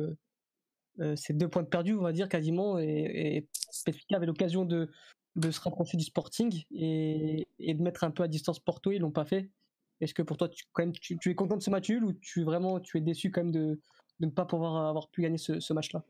[1.15, 2.77] c'est deux points de perdus, on va dire, quasiment.
[2.79, 4.89] Et, et avait l'occasion de,
[5.39, 8.91] se rapprocher du Sporting et, de mettre un peu à distance Porto.
[8.91, 9.49] Ils l'ont pas fait.
[10.01, 12.13] Est-ce que pour toi, tu, quand même, tu, es content de ce match nul ou
[12.13, 13.79] tu vraiment tu es déçu quand même de,
[14.19, 16.03] ne pas pouvoir avoir pu gagner ce, match-là?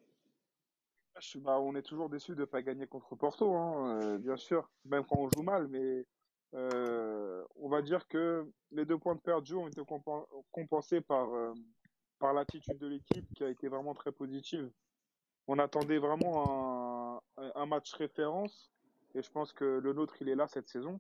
[1.38, 4.70] Bah, on est toujours déçu de ne pas gagner contre Porto, hein, euh, bien sûr,
[4.86, 6.06] même quand on joue mal, mais
[6.56, 9.82] euh, on va dire que les deux points de perdus ont été
[10.52, 11.54] compensés par, euh,
[12.18, 14.70] par l'attitude de l'équipe qui a été vraiment très positive.
[15.48, 18.72] On attendait vraiment un, un, match référence
[19.16, 21.00] et je pense que le nôtre, il est là cette saison.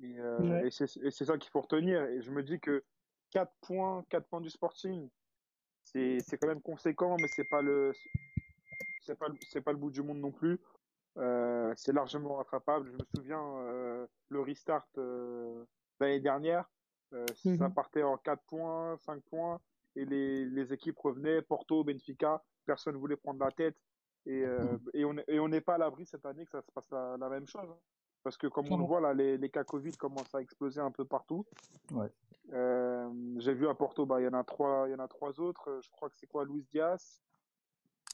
[0.00, 0.16] Et,
[0.64, 2.02] et c'est ça qu'il faut retenir.
[2.02, 2.82] Et je me dis que
[3.30, 5.08] 4 points, 4 points du Sporting,
[5.84, 7.92] c'est quand même conséquent, mais c'est pas le
[9.02, 10.58] c'est pas c'est pas le bout du monde non plus.
[11.16, 12.88] Euh, c'est largement rattrapable.
[12.90, 13.83] Je me souviens euh,
[14.28, 15.64] le restart euh,
[16.00, 16.68] l'année dernière,
[17.12, 17.74] euh, ça mhm.
[17.74, 19.60] partait en 4 points, 5 points
[19.96, 23.76] et les, les équipes revenaient Porto, Benfica, personne voulait prendre la tête
[24.26, 24.80] et, mhm.
[24.94, 27.16] et on et on n'est pas à l'abri cette année que ça se passe la,
[27.18, 27.68] la même chose.
[27.70, 27.78] Hein.
[28.22, 30.90] Parce que comme on le voit là, les, les, cas Covid commencent à exploser un
[30.90, 31.44] peu partout.
[31.92, 32.10] Ouais.
[33.36, 35.38] J'ai vu à Porto, bah il y en a trois, il y en a trois
[35.40, 35.78] autres.
[35.82, 37.20] Je crois que c'est quoi, Luis Diaz,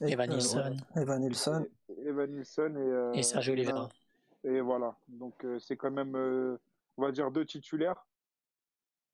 [0.01, 0.77] Evan Nilsson.
[0.95, 1.65] Evan Nilsson.
[2.05, 3.89] Evan Nilsson et, euh, et Sergio Oliveira.
[4.43, 4.97] Et voilà.
[5.07, 6.57] Donc euh, c'est quand même, euh,
[6.97, 8.05] on va dire, deux titulaires.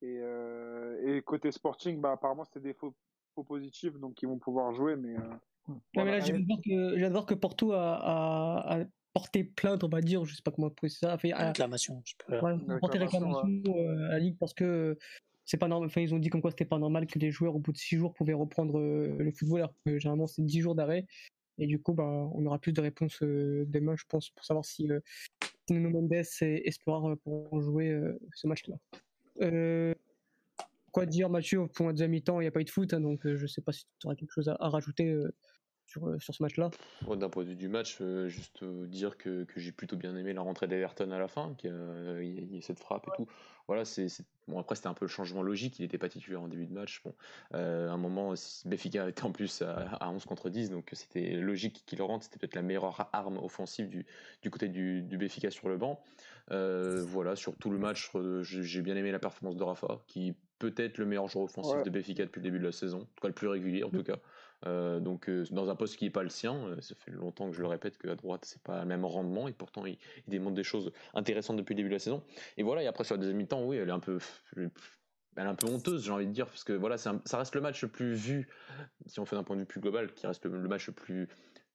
[0.03, 0.21] Et,
[1.05, 2.93] et côté Sporting, bah, apparemment c'était des faux,
[3.33, 4.95] faux, positifs, donc ils vont pouvoir jouer.
[4.95, 5.39] Mais, voilà.
[5.95, 10.23] mais là, je viens, de voir que, Porto a, a, porté plainte, on va dire,
[10.23, 11.13] je sais pas comment on ça.
[11.13, 12.03] A fait, réclamation.
[12.29, 14.95] Ouais, porté réclamation à la Ligue parce que
[15.47, 15.87] c'est pas normal.
[15.87, 17.77] Enfin, ils ont dit comme quoi c'était pas normal que les joueurs au bout de
[17.77, 21.07] 6 jours pouvaient reprendre euh, le football, alors que généralement c'est 10 jours d'arrêt.
[21.57, 24.65] Et du coup, bah, on aura plus de réponses euh, demain, je pense, pour savoir
[24.65, 24.99] si euh,
[25.69, 27.99] Nuno Mendes et Espoir pourront jouer
[28.33, 28.75] ce match-là.
[30.91, 33.21] quoi dire, Mathieu, pour un mi-temps, il n'y a pas eu de foot, hein, donc
[33.23, 35.13] je sais pas si tu auras quelque chose à, rajouter
[35.87, 36.69] sur, sur, ce match-là
[37.07, 40.41] D'un point de vue du match, juste dire que, que j'ai plutôt bien aimé la
[40.41, 41.71] rentrée d'Everton à la fin, qu'il
[42.21, 43.27] y, y, a cette frappe et tout
[43.67, 44.07] voilà, c'est
[44.47, 46.73] bon après c'était un peu le changement logique, il n'était pas titulaire en début de
[46.73, 47.01] match.
[47.03, 47.13] Bon,
[47.53, 48.33] euh, à un moment
[48.65, 52.23] Béfica était en plus à, 11 contre 10, donc c'était logique qu'il rentre.
[52.23, 54.05] C'était peut-être la meilleure arme offensive du,
[54.41, 56.01] du côté du, du Béfica sur le banc.
[56.51, 60.33] Euh, voilà, sur tout le match, euh, j'ai bien aimé la performance de Rafa, qui
[60.59, 63.21] peut-être le meilleur joueur offensif de Béfica depuis le début de la saison, en tout
[63.21, 64.17] cas le plus régulier en tout cas.
[64.65, 67.49] Euh, donc euh, dans un poste qui n'est pas le sien, euh, ça fait longtemps
[67.49, 70.55] que je le répète qu'à droite c'est pas le même rendement et pourtant il, démontre
[70.55, 72.23] des choses intéressantes depuis le début de la saison.
[72.57, 74.17] Et voilà, et après sur la deuxième mi-temps, oui, elle est un peu
[74.55, 74.71] elle
[75.35, 77.83] est un peu honteuse, j'ai envie de dire, parce que voilà, ça reste le match
[77.83, 78.49] le plus vu,
[79.05, 81.27] si on fait d'un point de vue plus global, qui reste le, match le plus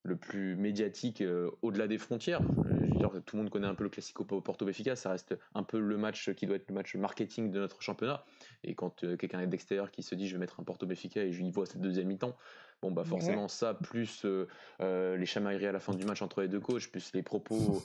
[0.05, 1.23] le plus médiatique
[1.63, 2.43] au-delà des frontières.
[2.65, 5.39] Je veux dire, tout le monde connaît un peu le Classico Porto Benfica, ça reste
[5.55, 8.25] un peu le match qui doit être le match marketing de notre championnat.
[8.65, 11.31] Et quand quelqu'un est d'extérieur qui se dit je vais mettre un Porto Benfica et
[11.31, 12.37] je y vois cette deuxième mi-temps,
[12.83, 14.49] Bon, bah forcément, ça, plus euh,
[14.81, 17.81] euh, les chamailleries à la fin du match entre les deux coachs, plus les propos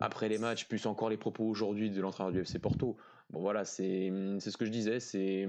[0.00, 2.96] après les matchs, plus encore les propos aujourd'hui de l'entraîneur du FC Porto.
[3.28, 4.08] Bon, voilà, c'est
[4.40, 5.46] ce que je disais, c'est.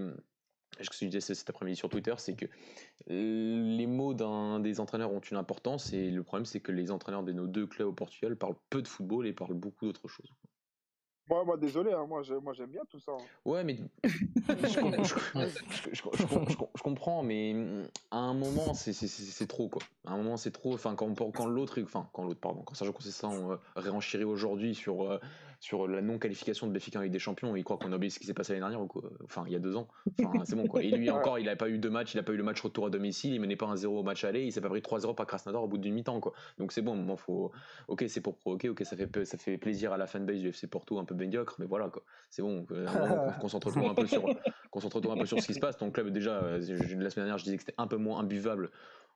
[0.82, 2.46] Ce que je disais cet après-midi sur Twitter, c'est que
[3.08, 7.24] les mots d'un des entraîneurs ont une importance et le problème, c'est que les entraîneurs
[7.24, 10.32] de nos deux clubs au Portugal parlent peu de football et parlent beaucoup d'autres choses.
[11.30, 13.12] Moi, moi désolé, hein, moi, moi j'aime bien tout ça.
[13.12, 13.24] Hein.
[13.46, 14.26] Ouais, mais je,
[16.82, 17.56] comprends, mais
[18.10, 19.84] à un moment, c'est trop, quoi.
[20.06, 20.74] À un moment, c'est trop.
[20.74, 25.04] Enfin, quand, quand l'autre, enfin, quand l'autre, pardon, quand Sergio Conceição euh, réenchérit aujourd'hui sur
[25.04, 25.20] euh,
[25.60, 28.26] sur la non-qualification de Béfica avec des champions, il croit qu'on a oublié ce qui
[28.26, 29.04] s'est passé l'année dernière, ou quoi?
[29.24, 29.88] enfin il y a deux ans.
[30.24, 30.82] Enfin, c'est bon quoi.
[30.82, 32.62] Et lui encore, il n'avait pas eu deux matchs, il n'a pas eu le match
[32.62, 34.80] retour à domicile, il menait pas un 0 au match aller, il s'est pas pris
[34.80, 36.34] 3-0 par Krasnodar au bout d'une mi-temps quoi.
[36.58, 37.52] Donc c'est bon, moment faut.
[37.88, 40.68] Ok, c'est pour provoquer, ok, ça fait ça fait plaisir à la fanbase du FC
[40.68, 42.04] Porto un peu médiocre, mais voilà quoi.
[42.30, 42.66] C'est bon.
[43.42, 44.24] Concentre-toi un peu sur
[44.72, 45.78] concentre-toi un peu sur ce qui se passe.
[45.78, 48.72] Ton club déjà, euh, la semaine dernière, je disais que c'était un peu moins imbuvable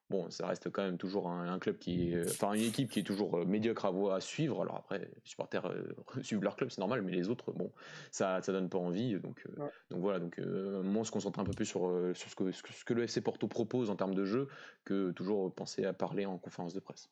[0.09, 3.03] bon, ça reste quand même toujours un, club qui est, enfin une équipe qui est
[3.03, 4.61] toujours euh, médiocre à, à suivre.
[4.61, 7.71] Alors après, les supporters euh, suivent leur club, c'est normal, mais les autres, bon,
[8.11, 9.19] ça, ça donne pas envie.
[9.19, 11.81] Donc, euh, donc voilà, donc moi, on se concentre un peu plus sur,
[12.13, 14.47] sur ce, que, ce que le FC Porto propose en termes de jeu
[14.83, 17.09] que toujours penser à parler en conférence de presse.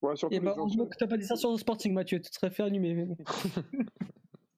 [0.00, 2.34] Ouais, surtout Et bah, que t'as pas dit ça sur le Sporting, Mathieu, tu te
[2.34, 3.08] serais fait allumer.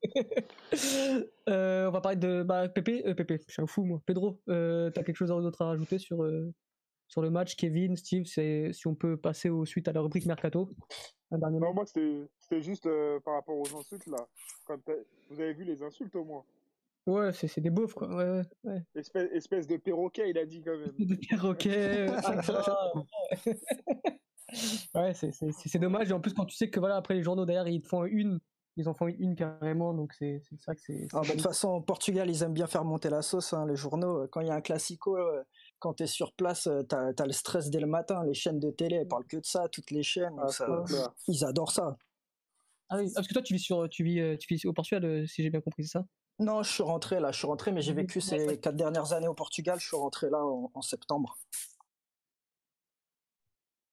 [1.46, 4.02] on va parler de bah, Pépé, Pépé, je suis un fou moi.
[4.04, 6.22] Pedro, t'as quelque chose d'autre à rajouter sur
[7.10, 10.70] sur le match, Kevin, Steve, si on peut passer au suite à la rubrique Mercato.
[11.32, 14.28] non, moi c'était juste euh, par rapport aux insultes là.
[15.28, 16.44] vous avez vu les insultes au moins
[17.06, 18.14] Ouais, c'est des beaufs quoi.
[18.14, 20.92] Ouais, ouais, Espèce, espèce, de perroquet, il a dit quand même.
[20.98, 22.08] De perroquet.
[24.94, 26.10] ouais, c'est dommage.
[26.10, 28.04] Et en plus, quand tu sais que voilà, après les journaux derrière, ils te font
[28.04, 28.38] une
[28.76, 31.08] ils en font une carrément, donc c'est ça que c'est.
[31.12, 33.66] Ah, bah, de toute façon, au Portugal, ils aiment bien faire monter la sauce, hein,
[33.66, 34.26] les journaux.
[34.28, 35.42] Quand il y a un classico, euh,
[35.80, 38.22] quand tu es sur place, euh, tu as, le stress dès le matin.
[38.24, 40.36] Les chaînes de télé, elles parlent que de ça, toutes les chaînes.
[40.38, 40.84] Ah,
[41.26, 41.96] ils adorent ça.
[42.88, 45.42] Ah oui, parce que toi, tu vis, sur, tu vis, tu vis au Portugal, si
[45.42, 46.04] j'ai bien compris, c'est ça?
[46.40, 49.28] Non, je suis rentré là, je suis rentré, mais j'ai vécu ces quatre dernières années
[49.28, 51.38] au Portugal, je suis rentré là en, septembre.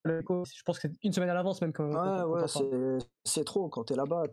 [0.06, 0.22] Je
[0.66, 1.74] pense que c'est une semaine à l'avance même.
[1.74, 3.68] Quand, ouais, ouais, c'est trop.
[3.68, 4.24] Quand t'es là-bas,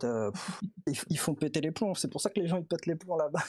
[0.87, 1.93] ils, font péter les plombs.
[1.95, 3.43] C'est pour ça que les gens ils pètent les plombs là-bas.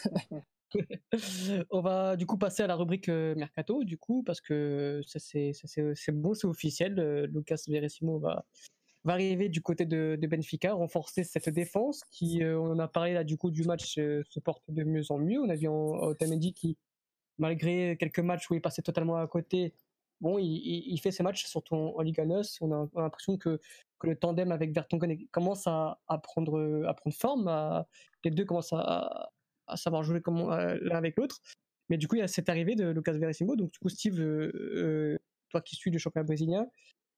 [1.70, 6.12] On va du coup passer à la rubrique mercato, du coup, parce que ça c'est
[6.12, 6.94] bon, c'est officiel.
[7.32, 8.44] Lucas Verissimo va,
[9.06, 13.14] va arriver du côté de, Benfica, renforcer cette défense qui, euh, on en a parlé
[13.14, 15.40] là du coup du match, euh, se porte de mieux en mieux.
[15.40, 16.76] On a vu Otamendi qui,
[17.38, 19.74] malgré quelques matchs où il passait totalement à côté,
[20.20, 22.58] bon, il, fait ses matchs surtout en, Liga NOS.
[22.60, 23.60] On a, l'impression que,
[24.00, 27.84] que le tandem avec Vertonghen commence à, prendre, à prendre forme.
[28.24, 29.30] les deux commencent à,
[29.66, 31.40] à savoir jouer euh, l'un avec l'autre.
[31.88, 33.56] Mais du coup, il y a cette arrivée de Lucas Verissimo.
[33.56, 34.16] Donc, du coup, Steve,
[35.50, 36.66] toi qui suis le championnat brésilien,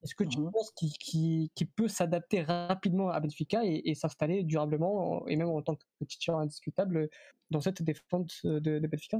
[0.02, 5.36] est-ce que tu mmh penses qu'il peut s'adapter rapidement à Benfica et, s'installer durablement et
[5.36, 7.08] même en tant que petit indiscutable
[7.50, 9.18] dans cette défense de, Benfica?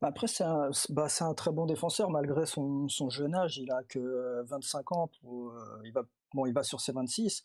[0.00, 3.58] Bah, après, c'est un, bah, un, très bon défenseur malgré son, son, jeune âge.
[3.58, 5.10] Il a que 25 ans.
[5.20, 6.02] Pour, euh, il, va,
[6.32, 7.42] bon, il va sur ses 26.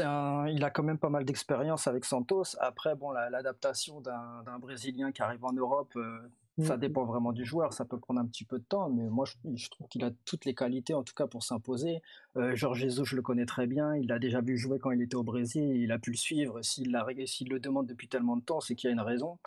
[0.00, 2.56] Un, il a quand même pas mal d'expérience avec Santos.
[2.60, 6.18] Après, bon, l'adaptation d'un Brésilien qui arrive en Europe, euh,
[6.62, 6.80] ça mmh.
[6.80, 9.68] dépend vraiment du joueur, ça peut prendre un petit peu de temps, mais moi je,
[9.68, 12.00] trouve qu'il a toutes les qualités en tout cas pour s'imposer.
[12.36, 15.02] Euh, Georges Jesus, je le connais très bien, il l'a déjà vu jouer quand il
[15.02, 16.62] était au Brésil, il a pu le suivre.
[16.62, 19.38] S'il le demande depuis tellement de temps, c'est qu'il y a une raison.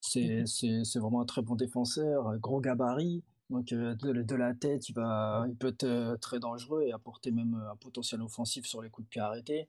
[0.00, 0.98] C'est mmh.
[0.98, 3.22] vraiment un très bon défenseur, gros gabarit.
[3.50, 7.30] Donc euh, de, la tête, il, va, il peut être euh, très dangereux et apporter
[7.30, 9.68] même un potentiel offensif sur les coups de pied arrêtés.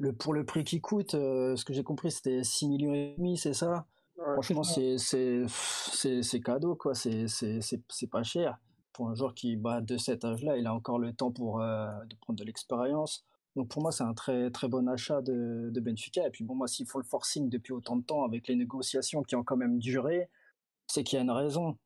[0.00, 3.36] Le, pour le prix qu'il coûte, ce que j'ai compris, c'était 6 millions et demi,
[3.36, 3.86] c'est ça?
[4.16, 6.94] Franchement, c'est c'est cadeau quoi.
[6.94, 8.58] C'est c'est pas cher
[8.92, 10.56] pour un joueur qui bat de cet âge-là.
[10.56, 13.24] Il a encore le temps pour euh, de prendre de l'expérience.
[13.56, 16.26] Donc pour moi, c'est un très très bon achat de, de Benfica.
[16.26, 19.22] Et puis bon, moi, s'ils font le forcing depuis autant de temps avec les négociations
[19.22, 20.28] qui ont quand même duré,
[20.86, 21.78] c'est qu'il y a une raison.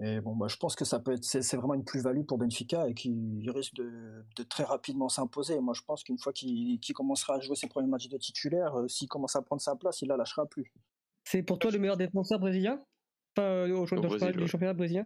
[0.00, 2.88] Et bon, bah, je pense que ça peut être, c'est vraiment une plus-value pour Benfica
[2.88, 5.60] et qui risque de, de très rapidement s'imposer.
[5.60, 8.88] Moi, je pense qu'une fois qu'il commencera à jouer ses premiers matchs de titulaire, euh,
[8.88, 10.72] s'il commence à prendre sa place, il la lâchera plus.
[11.24, 12.80] C'est pour toi le meilleur défenseur brésilien?
[13.34, 15.04] Pas euh, au, championnat brésilien?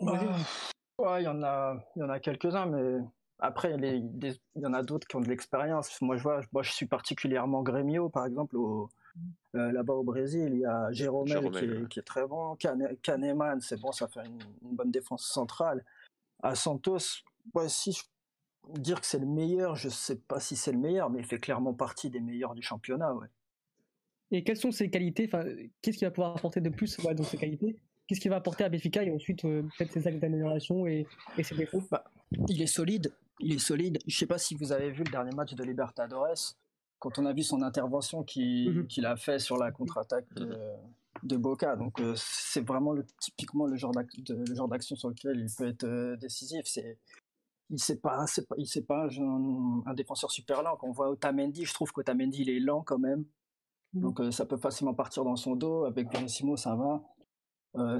[0.00, 2.98] Ouais, il y en a, il y en a quelques-uns, mais
[3.38, 6.00] après, il y en a d'autres qui ont de l'expérience.
[6.02, 8.56] Moi, je vois, moi, je suis particulièrement Grêmio, par exemple,
[9.54, 10.50] euh, là-bas au Brésil.
[10.52, 11.26] Il y a Jérôme
[11.88, 12.56] qui, est, très bon.
[12.56, 15.84] Kahneman, c'est bon, ça fait une, bonne défense centrale.
[16.42, 17.22] À Santos,
[17.54, 18.02] ouais, si je
[18.78, 21.38] dire que c'est le meilleur, je sais pas si c'est le meilleur, mais il fait
[21.38, 23.28] clairement partie des meilleurs du championnat, ouais.
[24.30, 25.24] Et quelles sont ses qualités?
[25.26, 25.44] Enfin,
[25.82, 27.76] Qu'est-ce qu'il va pouvoir apporter de plus dans ses qualités?
[28.06, 29.02] Qu'est-ce qu'il va apporter à Benfica?
[29.02, 31.06] Et ensuite euh, peut-être ses actes d'amélioration et,
[31.42, 31.82] ses défauts?
[31.90, 32.04] Bah,
[32.48, 33.98] Il est solide, il est solide.
[34.06, 36.54] Je sais pas si vous avez vu le dernier match de Libertadores,
[37.00, 38.86] quand on a vu son intervention mhm.
[38.86, 40.26] qu'il a fait sur la contre-attaque
[41.22, 41.74] de, Boca.
[41.76, 46.16] Donc euh, c'est vraiment le, typiquement le genre d'action sur lequel il peut être euh,
[46.16, 46.62] décisif.
[46.66, 46.98] C'est
[47.72, 50.76] il sait pas, pas, il sait pas un, un, défenseur super lent.
[50.76, 53.24] Quand on voit Otamendi, je trouve qu'Otamendi il est lent quand même.
[53.94, 54.00] Mmh.
[54.00, 55.84] Donc euh, ça peut facilement partir dans son dos.
[55.84, 57.02] Avec Verissimo, ça va.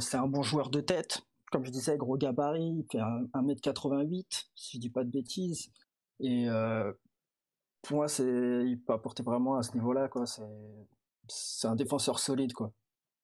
[0.01, 1.23] C'est un bon joueur de tête.
[1.53, 5.71] Comme je disais, gros gabarit, il fait 1m88, si je dis pas de bêtises.
[6.19, 6.49] Et
[7.91, 10.09] pour moi, c'est, il peut apporter vraiment à ce niveau-là.
[10.09, 10.25] Quoi.
[10.25, 10.47] C'est,
[11.27, 12.53] c'est un défenseur solide.
[12.53, 12.73] Quoi.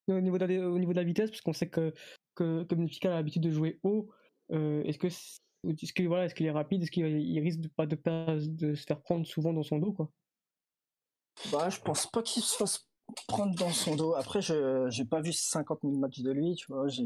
[0.09, 1.95] Au niveau de la, au niveau de la vitesse, parce qu'on sait que,
[2.35, 4.11] que, que a l'habitude de jouer haut,
[4.51, 7.05] est-ce que est-ce que voilà, est-ce qu'il est rapide, est-ce qu'il
[7.41, 7.97] risque de pas de,
[8.49, 10.11] de se faire prendre souvent dans son dos quoi?
[11.53, 12.89] Bah, je pense pas qu'il se fasse
[13.29, 14.15] prendre dans son dos.
[14.15, 16.87] Après, je j'ai pas vu 50 000 matchs de lui, tu vois.
[16.89, 17.03] Je,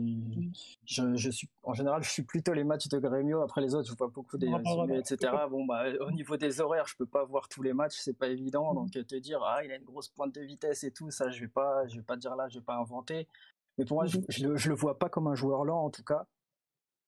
[0.85, 3.43] je suis en général, je suis plutôt les matchs de Grêmio.
[3.43, 5.33] Après les autres, je vois beaucoup des résumés, etc.
[5.51, 8.29] Bon, bah, au niveau des horaires, je peux pas voir tous les matchs, c'est pas
[8.29, 8.75] évident.
[8.75, 11.41] Donc te dire, ah, il a une grosse pointe de vitesse et tout, ça, je
[11.41, 13.27] vais pas, je vais pas dire là, je vais pas inventer.
[13.79, 15.91] Mais pour moi, je, je, le, je le vois pas comme un joueur lent, en
[15.91, 16.27] tout cas.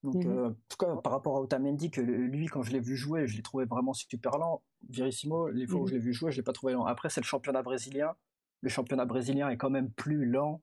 [0.02, 2.81] Donc, mmh euh, en tout cas, par rapport à Otamendi, que lui, quand je l'ai
[2.81, 4.62] vu jouer, je l'ai trouvé vraiment super lent.
[4.88, 6.85] Virissimo, les fois où mmh je l'ai vu jouer, je l'ai pas trouvé lent.
[6.87, 8.14] Après, c'est le championnat brésilien.
[8.62, 10.62] Le championnat brésilien est quand même plus lent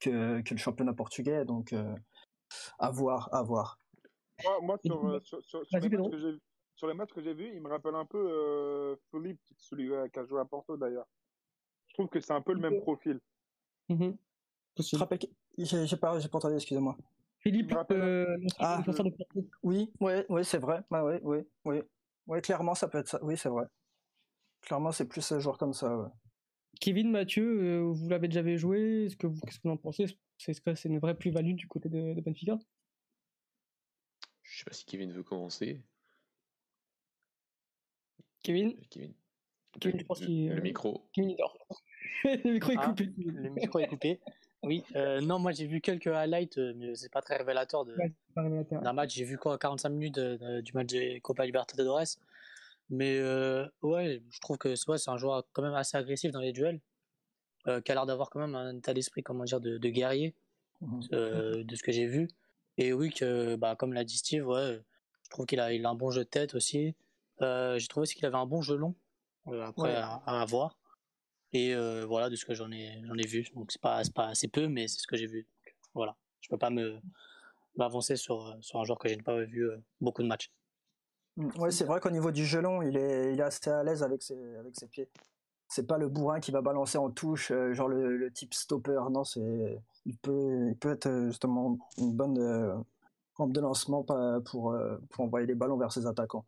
[0.00, 1.44] que, que le championnat portugais.
[1.44, 1.94] Donc, euh,
[2.78, 3.78] à voir, à voir.
[4.62, 8.96] Moi, sur, sur, sur, les matchs que j'ai vus, il me rappelle un peu euh,
[9.10, 11.08] Philippe, celui qui a joué à Porto d'ailleurs.
[11.88, 13.20] Je trouve que c'est un peu le même profil.
[13.88, 14.10] Mmh
[14.78, 16.96] j'ai pas, pas entendu, excusez-moi.
[17.40, 18.82] Philippe, euh, ah,
[19.62, 20.82] oui, ouais, ouais, c'est vrai.
[20.90, 21.88] Bah, ouais, ouais, ouais.
[22.26, 23.18] ouais, clairement, ça peut être ça.
[23.22, 23.64] Oui, c'est vrai.
[24.60, 25.96] Clairement, c'est plus un joueur comme ça.
[25.96, 26.08] Ouais.
[26.80, 29.06] Kevin, Mathieu, euh, vous l'avez déjà joué.
[29.06, 30.04] Est-ce que vous, qu'est-ce que vous en pensez?
[30.46, 32.58] Est-ce que c'est une vraie plus-value du côté de, de Benfica?
[34.42, 35.82] Je sais pas si Kevin veut commencer.
[38.42, 38.74] Kevin?
[38.90, 39.12] Kevin.
[39.80, 40.48] Kevin, je pense qu'il.
[40.50, 41.08] Le micro.
[41.12, 41.58] Kevin, il dort.
[42.24, 43.10] le micro est Ah, coupé.
[43.18, 44.20] Le micro est coupé.
[44.64, 47.94] Oui, euh, non, moi j'ai vu quelques highlights, euh, mais c'est pas très révélateur de,
[47.96, 48.82] Ouais, révélateur.
[48.82, 49.14] d'un match.
[49.14, 52.00] J'ai vu quoi, 45 minutes de- de- du match de Copa Libertadores.
[52.90, 56.30] Mais euh, ouais, je trouve que c'est ouais, c'est un joueur quand même assez agressif
[56.32, 56.80] dans les duels,
[57.68, 60.34] euh, qui a l'air d'avoir quand même un état d'esprit, comment dire, de, de guerrier,
[60.80, 61.00] Mhm.
[61.12, 62.28] euh, de ce que j'ai vu.
[62.78, 64.82] Et oui, que, bah, comme l'a dit Steve, ouais,
[65.24, 66.94] je trouve qu'il a, il a un bon jeu de tête aussi.
[67.42, 68.94] Euh, j'ai trouvé aussi qu'il avait un bon jeu long,
[69.48, 69.96] euh, après Ouais.
[69.96, 70.78] à, à avoir.
[71.52, 73.48] Et euh, voilà, de ce que j'en ai, j'en ai vu.
[73.54, 75.44] Donc c'est pas, c'est pas assez peu, mais c'est ce que j'ai vu.
[75.44, 77.00] Donc, voilà, je peux pas me
[77.76, 79.68] m'avancer sur, sur un joueur que je n'ai pas vu
[80.00, 80.50] beaucoup de matchs.
[81.38, 81.60] Mm.
[81.60, 84.22] Ouais, c'est vrai qu'au niveau du gelon, il est, il est assez à l'aise avec
[84.22, 85.08] ses, avec ses pieds.
[85.68, 89.00] C'est pas le bourrin qui va balancer en touche, euh, genre le, le type stopper.
[89.10, 92.74] Non, c'est, il peut, il peut être euh, justement une bonne euh,
[93.36, 94.04] rampe de lancement
[94.44, 96.44] pour, euh, pour envoyer des ballons vers ses attaquants.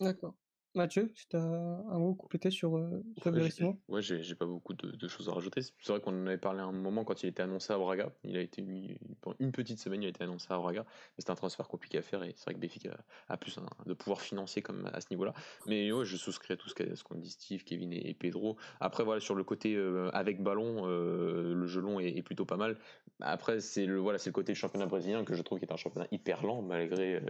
[0.00, 0.34] D'accord.
[0.76, 3.48] Mathieu, si tu as un mot complété sur, euh, Ouais,
[3.88, 5.62] Ouais, j'ai pas beaucoup de, de choses à rajouter.
[5.62, 8.12] C'est vrai qu'on en avait parlé à un moment quand il était annoncé à Braga.
[8.24, 10.84] Il a été mis- pendant une petite semaine, il a été annoncé à Braga.
[10.86, 12.90] Mais C'était un transfert compliqué à faire et c'est vrai que Béfica
[13.28, 15.32] a, a plus un- de pouvoir financier comme à ce niveau-là.
[15.66, 18.56] Mais ouais, je souscris à tout ce qu'ont dit Steve, Kevin et, et Pedro.
[18.80, 22.44] Après, voilà, sur le côté euh, avec ballon, euh, le jeu long est, est plutôt
[22.44, 22.78] pas mal.
[23.20, 25.72] Après, c'est le, voilà, c'est le côté du championnat brésilien que je trouve qui est
[25.72, 27.20] un championnat hyper lent, malgré euh,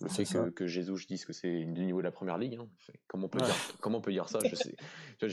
[0.00, 2.58] le fait que, que Jesus dise que c'est du niveau de la première ligue.
[2.60, 2.66] hein.
[3.06, 3.44] Comment on peut Ouais.
[3.46, 4.74] dire comment on peut dire ça Je sais.
[5.22, 5.28] Je,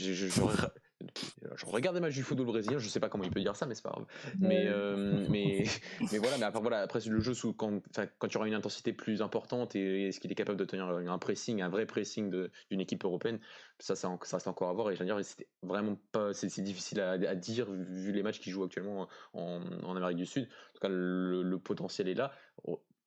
[1.54, 3.66] je regarde des matchs du football brésilien, je sais pas comment il peut dire ça,
[3.66, 4.06] mais c'est pas grave.
[4.38, 5.64] Mais, euh, mais,
[6.12, 7.80] mais voilà, mais après, voilà, après le jeu, sous, quand,
[8.18, 10.86] quand il y aura une intensité plus importante et est-ce qu'il est capable de tenir
[10.86, 12.30] un pressing, un vrai pressing
[12.70, 13.38] d'une équipe européenne,
[13.78, 14.90] ça, ça, ça reste encore à voir.
[14.90, 18.40] Et veux dire, c'était vraiment pas, c'est c'est difficile à, à dire vu les matchs
[18.40, 20.44] qu'il joue actuellement en, en Amérique du Sud.
[20.44, 22.32] En tout cas, le, le potentiel est là.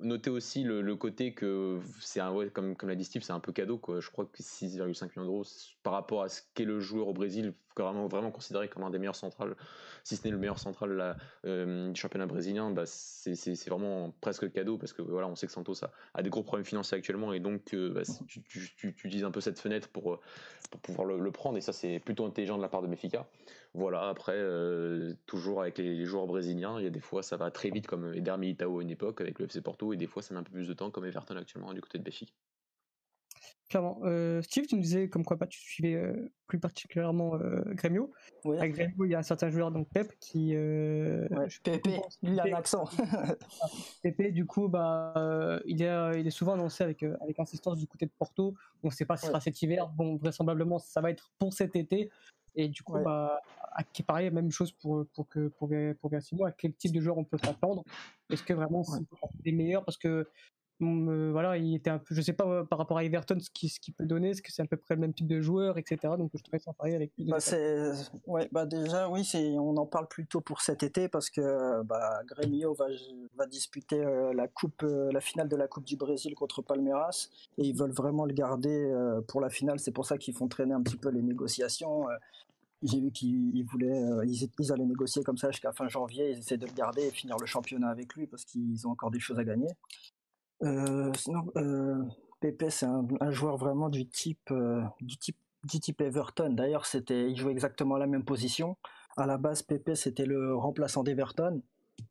[0.01, 3.41] Notez aussi le, côté que c'est un, ouais, comme, comme l'a dit Steve, c'est un
[3.41, 3.77] peu cadeau.
[3.77, 3.99] Quoi.
[3.99, 5.43] Je crois que 6,5 millions d'euros
[5.83, 8.99] par rapport à ce qu'est le joueur au Brésil, vraiment, vraiment considéré comme un des
[8.99, 9.55] meilleurs centrales,
[10.03, 13.33] si ce n'est le meilleur central euh, du championnat brésilien, bah, c'est
[13.67, 16.65] vraiment presque cadeau parce que voilà, on sait que Santos a, a des gros problèmes
[16.65, 20.19] financiers actuellement et donc euh, bah, tu, utilises un peu cette fenêtre pour,
[20.81, 23.27] pouvoir le, le prendre et ça c'est plutôt intelligent de la part de Benfica.
[23.75, 27.37] Voilà, après, euh, toujours avec les, les joueurs brésiliens, il y a des fois ça
[27.37, 30.07] va très vite comme Eder Militao à une époque avec le FC Porto et des
[30.07, 32.33] fois ça met un peu plus de temps comme Everton actuellement du côté de Benfica.
[33.69, 33.99] Clairement.
[34.03, 38.11] Euh, Steve, tu nous disais comme quoi bah, tu suivais euh, plus particulièrement euh, Grêmio.
[38.43, 38.57] Ouais.
[38.59, 40.55] À Grêmio, il y a un certain joueur, donc Pep, qui.
[40.55, 42.85] Euh, Ouais, je Pépé, pense- lui il a un accent.
[44.01, 47.39] Pépé, du coup, bah, euh, il, est, euh, il est souvent annoncé avec, euh, avec
[47.39, 48.55] insistance du côté de Porto.
[48.81, 49.31] On ne sait pas si ce Ouais.
[49.33, 49.87] sera cet hiver.
[49.89, 52.09] Bon, vraisemblablement, ça va être pour cet été.
[52.55, 53.03] Et du coup, Ouais.
[53.03, 53.41] bah,
[53.73, 56.11] à, qui- pareil, même chose pour, pour, que, pour, pour.
[56.45, 57.83] À quel type de joueur on peut s'attendre?
[58.29, 59.03] Est-ce que vraiment c'est
[59.43, 59.85] des meilleurs?
[59.85, 60.27] Parce que
[60.81, 63.37] hum, euh, voilà, il était un peu, je sais pas euh, par rapport à Everton
[63.39, 65.27] ce qu'il ce qu'il peut donner, est-ce que c'est à peu près le même type
[65.27, 65.97] de joueur, etc.
[66.17, 67.91] Donc je laisse en parler avec de Bah, c'est
[68.27, 72.21] ouais bah déjà oui c'est on en parle plutôt pour cet été parce que bah
[72.25, 72.87] Grêmio va
[73.35, 77.29] va disputer euh, la coupe euh, la finale de la Coupe du Brésil contre Palmeiras
[77.57, 78.93] et ils veulent vraiment le garder
[79.27, 82.07] pour la finale c'est pour ça qu'ils font traîner un petit peu les négociations
[82.81, 86.31] j'ai vu qu'ils ils voulaient euh, ils, ils allaient négocier comme ça jusqu'à fin janvier
[86.31, 89.11] ils essaient de le garder et finir le championnat avec lui parce qu'ils ont encore
[89.11, 89.67] des choses à gagner
[90.63, 92.03] euh, sinon euh,
[92.39, 96.51] Pepe c'est un, un joueur vraiment du type euh, du type du type Everton.
[96.53, 98.77] D'ailleurs, c'était, il jouait exactement la même position.
[99.17, 101.61] À la base, Pepe, c'était le remplaçant d'Everton.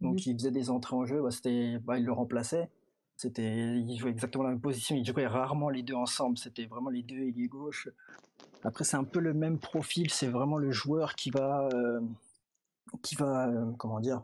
[0.02, 0.22] Donc, Mhm.
[0.26, 1.22] il faisait des entrées en jeu.
[1.22, 2.68] Bah, c'était, bah, il le remplaçait.
[3.16, 4.96] C'était, il jouait exactement la même position.
[4.96, 6.36] Ils jouaient rarement les deux ensemble.
[6.36, 7.88] C'était vraiment les deux ailier gauche.
[8.64, 10.10] Après, c'est un peu le même profil.
[10.10, 12.00] C'est vraiment le joueur qui va, euh,
[13.02, 14.22] qui va, euh, comment dire,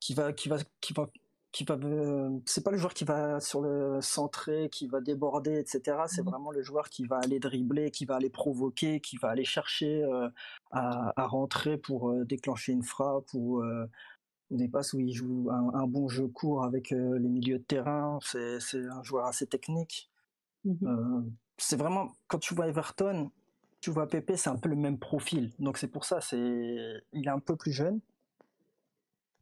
[0.00, 1.08] qui va, qui va, qui va,
[1.52, 5.58] qui va, euh, c'est pas le joueur qui va sur le centré, qui va déborder,
[5.58, 6.04] etc.
[6.06, 6.30] C'est Mhm.
[6.30, 10.02] vraiment le joueur qui va aller dribbler, qui va aller provoquer, qui va aller chercher
[10.70, 13.62] à, à rentrer pour déclencher une frappe ou
[14.50, 18.18] des passes où il joue un, un bon jeu court avec les milieux de terrain.
[18.22, 20.10] C'est, un joueur assez technique.
[20.64, 21.32] Mhm.
[21.62, 23.30] C'est vraiment quand tu vois Everton,
[23.80, 25.52] tu vois Pepe, c'est un peu le même profil.
[25.60, 26.36] Donc c'est pour ça, c'est
[27.12, 28.00] il est un peu plus jeune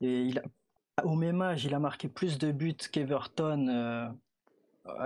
[0.00, 0.42] et il a
[1.04, 4.08] au même âge, il a marqué plus de buts qu'Everton, euh,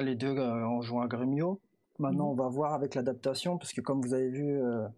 [0.00, 1.60] les deux euh, en jouant à Grêmio.
[2.00, 2.40] Maintenant, Mhm.
[2.40, 4.88] on va voir avec l'adaptation, parce que comme vous avez vu, euh,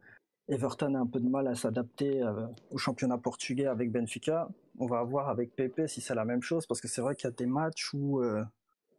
[0.48, 4.48] Everton a un peu de mal à s'adapter euh, au championnat portugais avec Benfica.
[4.78, 7.24] On va voir avec Pepe si c'est la même chose, parce que c'est vrai qu'il
[7.28, 8.42] y a des matchs où, euh,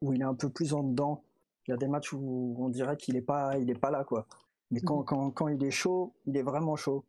[0.01, 1.23] où il est un peu plus en dedans.
[1.67, 4.03] Il y a des matchs où on dirait qu'il n'est pas, il est pas là,
[4.03, 4.25] quoi.
[4.71, 5.05] Mais quand, Mhm.
[5.05, 7.05] quand, quand il est chaud, il est vraiment chaud.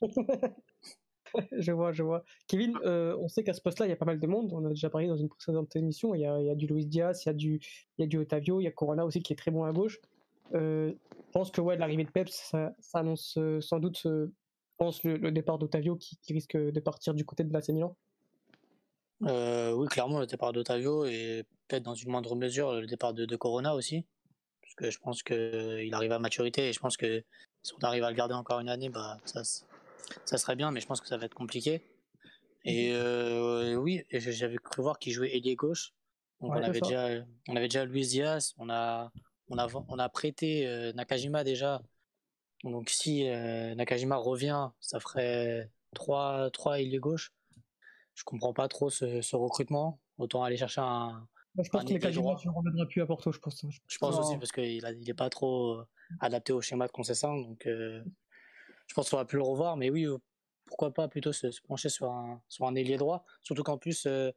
[1.52, 2.24] je vois, je vois.
[2.46, 4.52] Kevin, euh, on sait qu'à ce poste-là, il y a pas mal de monde.
[4.52, 6.14] On a déjà parlé dans une précédente émission.
[6.14, 7.60] Il y a, il y a du Luis Diaz, il y a du,
[7.98, 9.72] il y a du Otavio, il y a Corona aussi qui est très bon à
[9.72, 10.00] gauche.
[10.52, 10.94] je
[11.32, 14.28] pense que ouais, l'arrivée de Pep, ça, annonce sans doute, je
[14.78, 17.96] pense, le, départ d'Otavio qui, risque de partir du côté de l'AC Milan.
[19.22, 23.36] Oui, clairement, le départ d'Otavio et peut-être dans une moindre mesure le départ de, de
[23.36, 24.04] Corona aussi.
[24.62, 27.24] Parce que je pense qu'il arrive à maturité et je pense que
[27.62, 29.42] si on arrive à le garder encore une année, bah, ça,
[30.24, 31.82] ça serait bien, mais je pense que ça va être compliqué.
[32.64, 35.92] Et euh, oui, j'avais cru voir qu'il jouait ailier gauche.
[36.40, 37.08] Donc on, avait déjà,
[37.48, 39.12] on avait déjà Luis Diaz, on a,
[39.48, 41.82] on a, on a prêté euh, Nakajima déjà.
[42.64, 47.32] Donc si euh, Nakajima revient, ça ferait 3, 3 ailiers gauche.
[48.14, 49.98] Je comprends pas trop ce, recrutement.
[50.18, 51.26] Autant aller chercher un.
[51.58, 53.64] je pense que Nakajima ne reviendra plus à Porto, je pense.
[53.86, 55.80] Je pense aussi parce qu'il n'est pas trop
[56.20, 57.36] adapté au schéma de Concession.
[57.40, 59.76] Donc je pense qu'on va plus le revoir.
[59.76, 60.06] Mais oui,
[60.66, 63.24] pourquoi pas plutôt se, pencher sur un, sur un ailier droit.
[63.42, 64.30] Surtout qu'en plus, euh,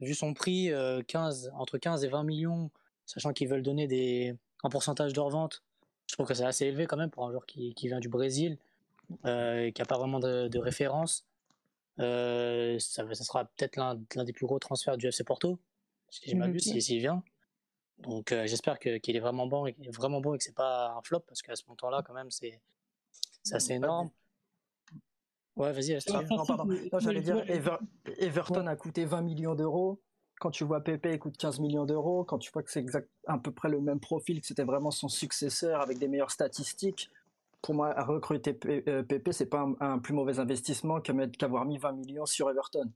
[0.00, 0.70] vu son prix,
[1.08, 2.70] 15, euh, entre 15 et 20 millions,
[3.06, 5.62] sachant qu'ils veulent donner des, un pourcentage de revente,
[6.08, 8.08] je trouve que c'est assez élevé quand même pour un joueur qui, qui vient du
[8.08, 8.58] Brésil,
[9.24, 11.26] euh, qui n'a pas vraiment de, référence.
[12.78, 15.58] Ça, ça, sera peut-être l'un des plus gros transferts du FC Porto,
[16.08, 17.22] si j'ai mal vu, s'il vient.
[17.98, 21.20] Donc j'espère qu'il est vraiment bon et, vraiment bon et que c'est pas un flop
[21.20, 22.60] parce qu'à ce montant-là, quand même, c'est
[23.52, 24.10] assez énorme.
[25.56, 25.98] Ouais, vas-y,
[26.30, 26.68] Non, pardon.
[26.98, 27.44] j'allais dire,
[28.18, 30.00] Everton a coûté 20 millions d'euros.
[30.40, 33.38] Quand tu vois Pepe coûte 15 millions d'euros, quand tu vois que c'est exact, à
[33.38, 37.10] peu près le même profil, que c'était vraiment son successeur avec des meilleures statistiques,
[37.62, 42.50] pour moi, recruter Pepe, c'est pas un, plus mauvais investissement qu'avoir mis 20 millions sur
[42.50, 42.92] Everton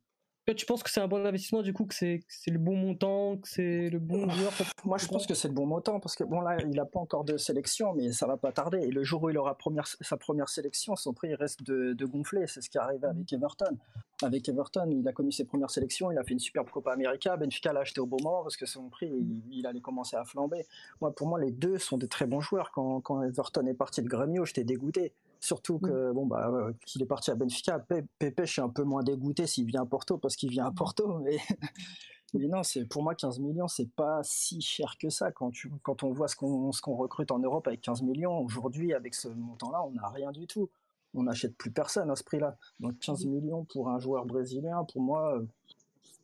[0.54, 3.48] tu penses que c'est un bon investissement, du coup, que c'est le bon montant, que
[3.48, 4.52] c'est le bon joueur
[4.84, 7.00] Moi, je pense que c'est le bon montant, parce que bon, là, il n'a pas
[7.00, 8.78] encore de sélection, mais ça va pas tarder.
[8.78, 12.46] Et le jour où il aura première, sa première sélection, son prix reste de, gonfler.
[12.46, 13.76] C'est ce qui est arrivé avec Everton.
[14.22, 17.36] Avec Everton, il a connu ses premières sélections, il a fait une superbe Copa América.
[17.36, 19.12] Benfica l'a acheté au bon moment, parce que son prix,
[19.50, 20.64] il, allait commencer à flamber.
[21.00, 22.70] Moi, pour moi, les deux sont des très bons joueurs.
[22.70, 25.12] Quand, quand Everton est parti de Grêmio, j'étais dégoûté.
[25.40, 27.78] Surtout que, bon, bah, euh, qu'il est parti à Benfica.
[27.78, 30.70] Pepe, je suis un peu moins dégoûté s'il vient à Porto parce qu'il vient à
[30.70, 31.18] Porto.
[31.24, 31.38] Mais,
[32.34, 35.30] mais non, c'est, pour moi, 15 millions, c'est pas si cher que ça.
[35.32, 38.38] Quand, tu, quand on voit ce qu'on, ce qu'on recrute en Europe avec 15 millions,
[38.40, 40.68] aujourd'hui, avec ce montant-là, on n'a rien du tout.
[41.14, 42.56] On n'achète plus personne à ce prix-là.
[42.80, 43.30] Donc 15 mm.
[43.30, 45.40] millions pour un joueur brésilien, pour moi,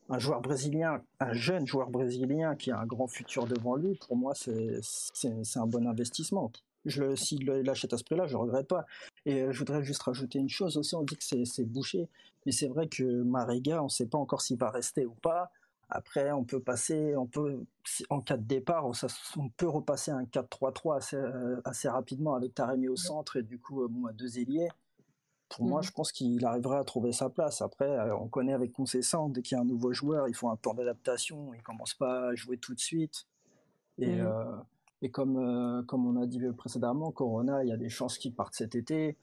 [0.08, 4.16] un joueur brésilien, un jeune joueur brésilien qui a un grand futur devant lui, pour
[4.16, 4.80] moi, c'est
[5.56, 6.50] un bon investissement
[6.84, 8.86] je, s'il l'achète à ce prix-là, je ne regrette pas.
[9.26, 12.08] Et euh, je voudrais juste rajouter une chose aussi, on dit que c'est bouché,
[12.44, 15.50] mais c'est vrai que Mariga, on ne sait pas encore s'il va rester ou pas.
[15.88, 17.64] Après, on peut passer, on peut,
[18.08, 22.88] en cas de départ, on, peut repasser un 4-3-3 assez, euh, assez, rapidement avec Taremi
[22.88, 24.68] au centre et du coup, euh, bon, deux ailiers.
[25.50, 25.84] Pour moi, mmh.
[25.84, 27.60] je pense qu'il arriverait à trouver sa place.
[27.60, 30.56] Après, on connaît avec Concessant, dès qu'il y a un nouveau joueur, il faut un
[30.56, 33.26] temps d'adaptation, il ne commence pas à jouer tout de suite.
[33.98, 34.64] Et, mmh.
[35.03, 38.32] Et comme, euh, comme on a dit précédemment, Corona, il y a des chances qu'il
[38.32, 39.16] parte cet été.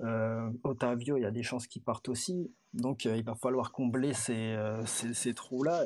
[0.00, 2.50] Euh, Otavio, il y a des chances qu'il parte aussi.
[2.74, 4.56] Donc euh, il va falloir combler ces,
[4.86, 5.84] ces, trous-là.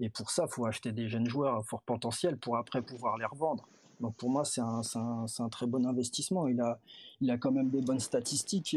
[0.00, 3.16] Et, pour ça, il faut acheter des jeunes joueurs à fort potentiel pour après pouvoir
[3.16, 3.68] les revendre.
[4.00, 6.48] Donc pour moi, c'est un, un, un, très bon investissement.
[6.48, 6.80] Il a,
[7.20, 8.76] il a quand même des bonnes statistiques.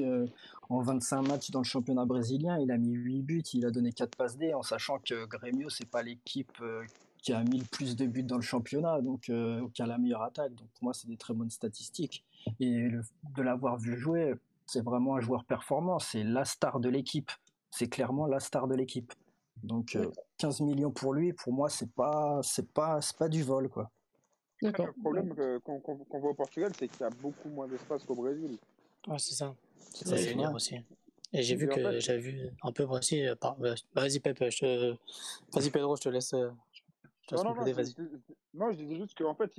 [0.70, 3.92] en 25 matchs dans le championnat brésilien, il a mis 8 buts, il a donné
[3.94, 6.62] 4 passes D, en sachant que Grêmio, c'est pas l'équipe
[7.22, 9.98] qui a mis le plus de buts dans le championnat, donc euh, qui a la
[9.98, 10.54] meilleure attaque.
[10.56, 12.24] Donc pour moi, c'est des très bonnes statistiques.
[12.60, 14.34] Et de l'avoir vu jouer,
[14.66, 16.00] c'est vraiment un joueur performant.
[16.00, 17.32] C'est la star de l'équipe.
[17.72, 19.14] C'est clairement la star de l'équipe.
[19.64, 19.98] Donc
[20.38, 23.70] 15 euh, millions pour lui, pour moi, c'est pas, c'est pas, c'est pas du vol,
[23.70, 23.90] quoi.
[24.62, 28.58] Le problème qu'on voit au Portugal, c'est qu'il y a beaucoup moins d'espace qu'au Brésil.
[29.08, 29.54] Ouais, c'est ça.
[29.94, 30.76] C'est ça, aussi.
[31.34, 33.26] Et j'ai vu que j'avais vu un peu aussi.
[33.26, 33.58] Euh, par...
[33.94, 34.96] Vas-y, Pep, je
[35.54, 36.34] vas-y, Pedro, je te laisse.
[37.32, 37.66] Non, non, non,
[38.54, 39.52] non, je disais juste qu'en fait,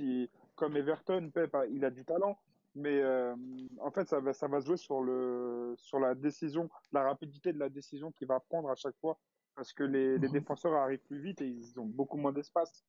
[0.55, 2.37] comme Everton, Pep, il a du talent,
[2.75, 3.35] mais euh,
[3.79, 7.53] en fait, ça va, ça va se jouer sur, le, sur la décision, la rapidité
[7.53, 9.17] de la décision qu'il va prendre à chaque fois,
[9.55, 12.83] parce que les, les défenseurs arrivent plus vite et ils ont beaucoup moins d'espace.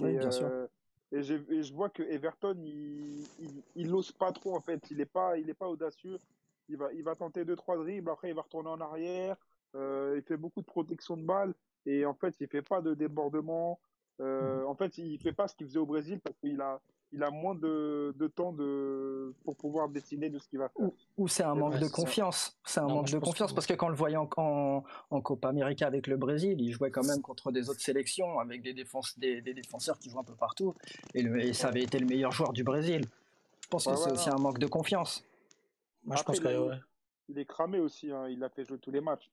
[0.00, 0.46] Oui, et, bien sûr.
[0.46, 0.66] Euh,
[1.12, 4.80] et, et, je vois que Everton, il, il, il ose pas trop en fait.
[4.90, 6.18] Il est pas, il est pas audacieux.
[6.68, 8.10] Il va, il va tenter deux trois dribbles.
[8.10, 9.36] Après, il va retourner en arrière.
[9.74, 12.94] Euh, il fait beaucoup de protection de balles et en fait, il fait pas de
[12.94, 13.78] débordement.
[14.20, 16.80] Euh, en fait, il fait pas ce qu'il faisait au Brésil parce qu'il a,
[17.12, 20.88] il a moins de, de temps de, pour pouvoir décider de ce qu'il va faire.
[21.18, 22.58] Ou, c'est un manque de confiance.
[22.64, 24.28] C'est un manque de confiance parce que quand on le voyait en,
[25.10, 28.62] en, Copa América avec le Brésil, il jouait quand même contre des autres sélections avec
[28.62, 30.74] des, défenses, des, défenseurs qui jouent un peu partout.
[31.14, 33.02] Et, ça avait été le meilleur joueur du Brésil.
[33.60, 35.24] Je pense que c'est aussi un manque de confiance.
[36.04, 36.70] Moi, je pense que,
[37.28, 38.10] il est cramé aussi.
[38.10, 38.28] Hein.
[38.28, 39.30] Il a fait jouer tous les matchs.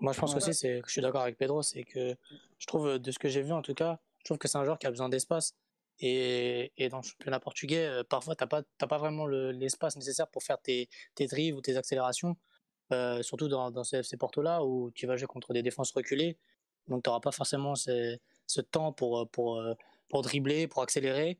[0.00, 2.16] Moi, je pense aussi, c'est que je suis d'accord avec Pedro, c'est que
[2.58, 4.64] je trouve, de ce que j'ai vu en tout cas, je trouve que c'est un
[4.64, 5.54] joueur qui a besoin d'espace.
[6.00, 10.28] Et, et dans le championnat portugais, euh, parfois, tu n'as pas, pas vraiment l'espace nécessaire
[10.28, 12.36] pour faire tes, tes drives ou tes accélérations.
[12.92, 16.36] Euh, surtout dans, dans ces FC Porto-là, où tu vas jouer contre des défenses reculées.
[16.88, 19.62] Donc, tu n'auras pas forcément ce, ce, temps pour, pour,
[20.08, 21.38] pour dribbler, pour accélérer.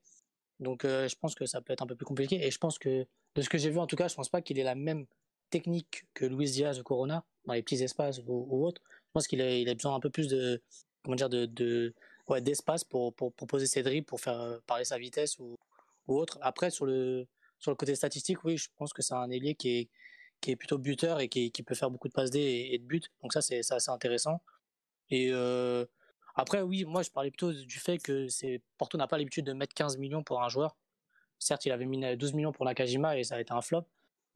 [0.58, 2.44] Donc, je pense que ça peut être un peu plus compliqué.
[2.44, 4.42] Et je pense que, de ce que j'ai vu en tout cas, je pense pas
[4.42, 5.06] qu'il ait la même
[5.50, 8.82] technique que Luis Diaz de Corona, dans les petits espaces ou, autres.
[8.88, 10.62] Je pense qu'il a, besoin un peu plus de,
[11.02, 11.94] comment dire, de, de
[12.28, 15.56] ouais, d'espace pour, pour, poser ses dribbles, pour faire euh, parler sa vitesse ou,
[16.08, 16.38] ou autre.
[16.42, 17.26] Après, sur le,
[17.58, 19.88] sur le côté statistique, oui, je pense que c'est un ailier qui est,
[20.40, 23.02] qui est plutôt buteur et qui, qui peut faire beaucoup de passes et, de buts.
[23.22, 24.40] Donc ça, c'est assez intéressant.
[25.10, 25.86] Et euh,
[26.34, 29.52] après, oui, moi, je parlais plutôt du fait que c'est Porto n'a pas l'habitude de
[29.52, 30.76] mettre 15 millions pour un joueur.
[31.38, 33.86] Certes, il avait mis 12 millions pour Nakajima et ça a été un flop.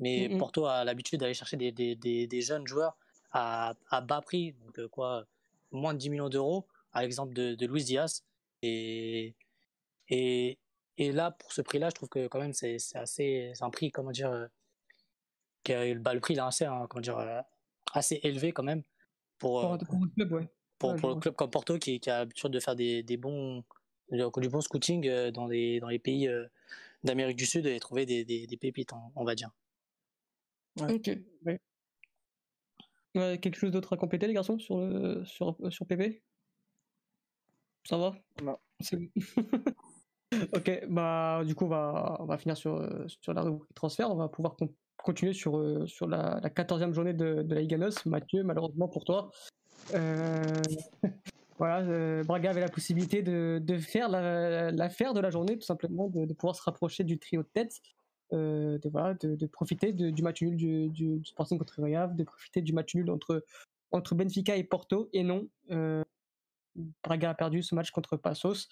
[0.01, 0.39] Mais mm, mm.
[0.39, 2.97] Porto a l'habitude d'aller chercher des, des, des, des, jeunes joueurs
[3.33, 5.25] à, à bas prix, donc euh, quoi,
[5.71, 8.25] moins de 10 millions d'euros, à l'exemple de, de Luis Diaz.
[8.63, 9.35] Et,
[10.09, 10.59] et,
[10.97, 14.11] et là, pour ce prix-là, je trouve que quand même, c'est assez, un prix, comment
[14.11, 14.47] dire, euh,
[15.63, 17.41] qui bah, le prix là, assez, hein, comment dire, euh,
[17.93, 18.83] assez élevé quand même
[19.39, 20.49] pour, pour, pour, le club, ouais.
[20.79, 23.63] pour, pour le club comme Porto qui, qui a l'habitude de faire des, des bons,
[24.11, 26.29] du bon scouting dans les, dans les pays
[27.05, 29.51] d'Amérique du Sud et trouver des, des, des pépites, on, va dire.
[30.89, 31.11] Ok.
[33.41, 36.23] quelque chose d'autre à compléter, les garçons, sur, le, sur, sur PP
[37.85, 38.15] Ça va?
[38.43, 38.57] Non.
[40.55, 42.89] ok, bah du coup on va, on va finir sur,
[43.21, 44.11] sur la rubrique transfert.
[44.11, 44.57] On va pouvoir
[44.97, 48.07] continuer sur, sur la, la 14e journée de, de la Liga NOS.
[48.07, 49.31] Mathieu, malheureusement pour toi,
[49.95, 50.43] euh...
[51.59, 55.67] voilà, euh, Braga avait la possibilité de, de faire l'affaire la, de la journée, tout
[55.67, 57.81] simplement, de, de, pouvoir se rapprocher du trio de tête
[58.33, 62.25] euh, de, voilà, de, profiter du match nul du, du, du Sporting contre Real, de
[62.25, 63.45] profiter du match nul entre,
[63.93, 65.09] entre Benfica et Porto.
[65.13, 66.03] Et non, euh,
[67.03, 68.69] Braga a perdu ce match contre Passos.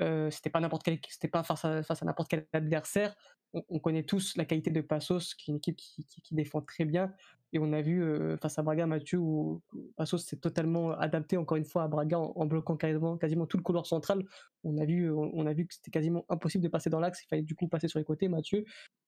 [0.00, 3.14] Euh, c'était pas n'importe quel, c'était pas face à, face à n'importe quel adversaire.
[3.56, 6.84] On, on, connaît tous la qualité de Passos, qui est une équipe qui, défend très
[6.84, 7.12] bien.
[7.52, 9.62] Et on a vu euh, face à Braga, Mathieu, où
[9.96, 13.62] Passos s'est totalement adapté encore une fois à Braga en, bloquant quasiment, quasiment tout le
[13.62, 14.24] couloir central.
[14.62, 17.22] On a vu, on, on a vu que c'était quasiment impossible de passer dans l'axe.
[17.24, 18.28] Il fallait du coup passer sur les côtés.
[18.28, 18.64] Mathieu,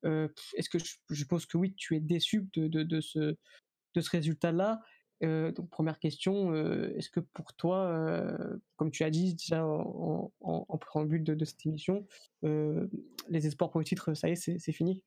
[0.07, 3.36] euh, est-ce que je, pense que oui, tu es déçu de ce
[4.11, 4.80] résultat-là?
[5.25, 9.64] Euh, donc première question, euh, est-ce que pour toi, euh, comme tu as dit déjà
[9.66, 12.07] en, en, en préambule de, cette émission,
[12.43, 15.03] les espoirs pour le titre, ça y est, c'est fini?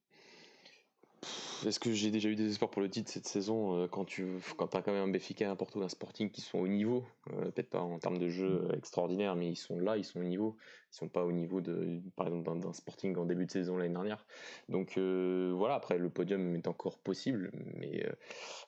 [1.65, 4.73] Est-ce que j'ai déjà eu des espoirs pour le titre cette saison quand tu quand
[4.75, 7.81] as quand même un Béfica, un Porto, un Sporting qui sont au niveau, peut-être pas
[7.81, 10.57] en termes de jeu extraordinaire, mais ils sont là, ils sont au niveau.
[10.91, 13.93] Ils sont pas au niveau de, par exemple, d'un Sporting en début de saison l'année
[13.93, 14.25] dernière.
[14.67, 18.05] Donc euh, voilà, après le podium est encore possible, mais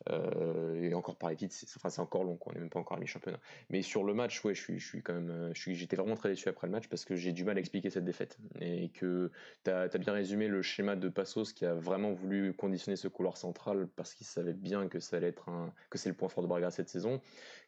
[0.09, 2.99] euh, et encore par les c'est enfin, encore long, on n'est même pas encore à
[2.99, 3.39] mi-championnat.
[3.69, 6.47] Mais sur le match, ouais, je suis, je suis quand même, j'étais vraiment très déçu
[6.47, 9.31] après le match parce que j'ai du mal à expliquer cette défaite et que
[9.63, 13.07] tu as, as, bien résumé le schéma de Passos qui a vraiment voulu conditionner ce
[13.07, 16.29] couloir central parce qu'il savait bien que ça allait être un, que c'est le point
[16.29, 17.21] fort de Braga cette saison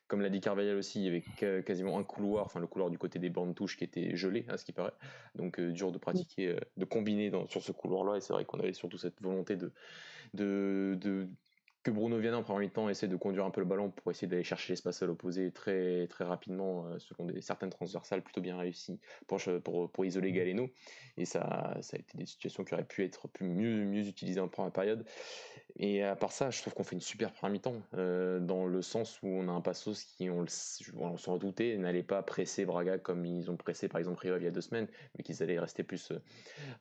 [0.07, 2.97] comme l'a dit Carvajal aussi, il y avait quasiment un couloir, enfin le couloir du
[2.97, 4.93] côté des bandes touches qui était gelé, à ce qui paraît.
[5.33, 8.17] Donc euh, dur de pratiquer, euh, de combiner sur ce couloir-là.
[8.17, 9.71] Et c'est vrai qu'on avait surtout cette volonté de,
[10.33, 11.27] de, de
[11.81, 14.27] que Bruno Viana en premier temps essaie de conduire un peu le ballon pour essayer
[14.27, 18.99] d'aller chercher l'espace à l'opposé très très rapidement euh, selon certaines transversales plutôt bien réussies
[19.27, 20.31] pour, isoler.
[20.31, 20.69] Galeno
[21.17, 24.47] et ça, ça a été des situations qui auraient pu être plus, mieux utilisées en
[24.47, 25.05] première période
[25.77, 28.81] et à part ça je trouve qu'on fait une super première mi-temps euh, dans le
[28.81, 30.45] sens où on a un Passos qui on,
[30.97, 34.43] on s'en redoutait n'allait pas presser Braga comme ils ont pressé par exemple Rio il
[34.43, 36.21] y a deux semaines mais qu'ils allaient rester plus euh,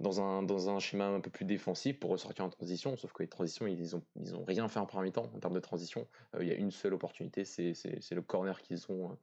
[0.01, 3.23] dans un, dans un schéma un peu plus défensif pour ressortir en transition sauf que
[3.23, 6.07] les transitions ils ont, ils ont rien fait en première mi-temps en termes de transition.
[6.35, 7.75] Euh, il y a une seule opportunité, c'est
[8.13, 9.17] le corner qu'ils ont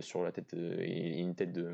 [0.00, 1.72] sur la tête et une tête de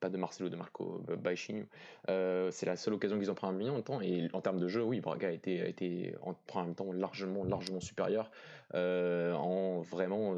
[0.00, 1.64] pas de Marcelo, de Marco Baichinho.
[2.08, 4.00] Euh, c'est la seule occasion qu'ils ont pris un million en temps.
[4.00, 7.44] Et en termes de jeu, oui, Braga a été, a été en premier temps largement,
[7.44, 8.30] largement supérieur
[8.74, 10.36] euh, en vraiment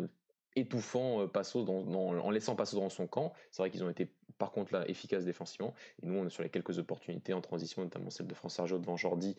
[0.57, 3.33] étouffant Passo, dans, en laissant Passo dans son camp.
[3.51, 5.75] C'est vrai qu'ils ont été par contre là efficaces défensivement.
[6.03, 8.79] Et nous, on est sur les quelques opportunités en transition, notamment celle de France Sergio
[8.79, 9.37] devant Jordi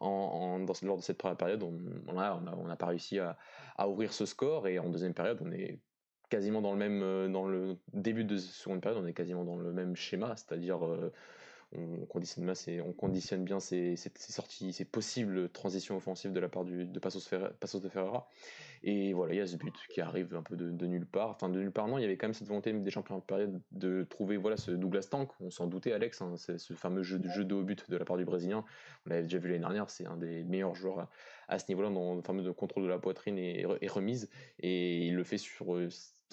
[0.00, 1.62] en, lors de cette première période.
[1.62, 3.36] On n'a pas réussi à,
[3.76, 4.68] à, ouvrir ce score.
[4.68, 5.78] Et en deuxième période, on est
[6.28, 9.56] quasiment dans le même, euh, dans le début de seconde période, on est quasiment dans
[9.56, 11.12] le même schéma, c'est-à-dire euh,
[11.72, 12.54] on conditionne bien,
[12.84, 17.28] on conditionne bien ces, sorties, ces possibles transitions offensives de la part de Passos,
[17.60, 18.28] Passos de Ferreira.
[18.82, 21.30] Et voilà, il y a ce but qui arrive un peu de, nulle part.
[21.30, 23.22] Enfin, de nulle part, non, il y avait quand même cette volonté des champions de
[23.22, 25.30] période de trouver voilà, ce Douglas Tank.
[25.40, 28.16] On s'en doutait, Alex, hein, ce fameux jeu, jeu de haut but de la part
[28.16, 28.64] du Brésilien.
[29.04, 31.08] On l'avait déjà vu l'année dernière, c'est un des meilleurs joueurs
[31.48, 34.30] à, ce niveau-là dans le fameux contrôle de la poitrine et, et, remise.
[34.60, 35.76] Et il le fait sur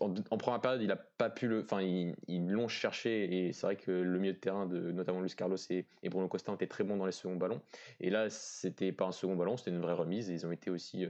[0.02, 3.76] en, première période, il a pas pu le, enfin, ils, l'ont cherché et c'est vrai
[3.76, 6.84] que le milieu de terrain de notamment Luis Carlos et, Bruno Costa ont été très
[6.84, 7.62] bons dans les seconds ballons.
[8.00, 10.30] Et là, c'était pas un second ballon, c'était une vraie remise.
[10.30, 11.10] Et ils ont été aussi euh,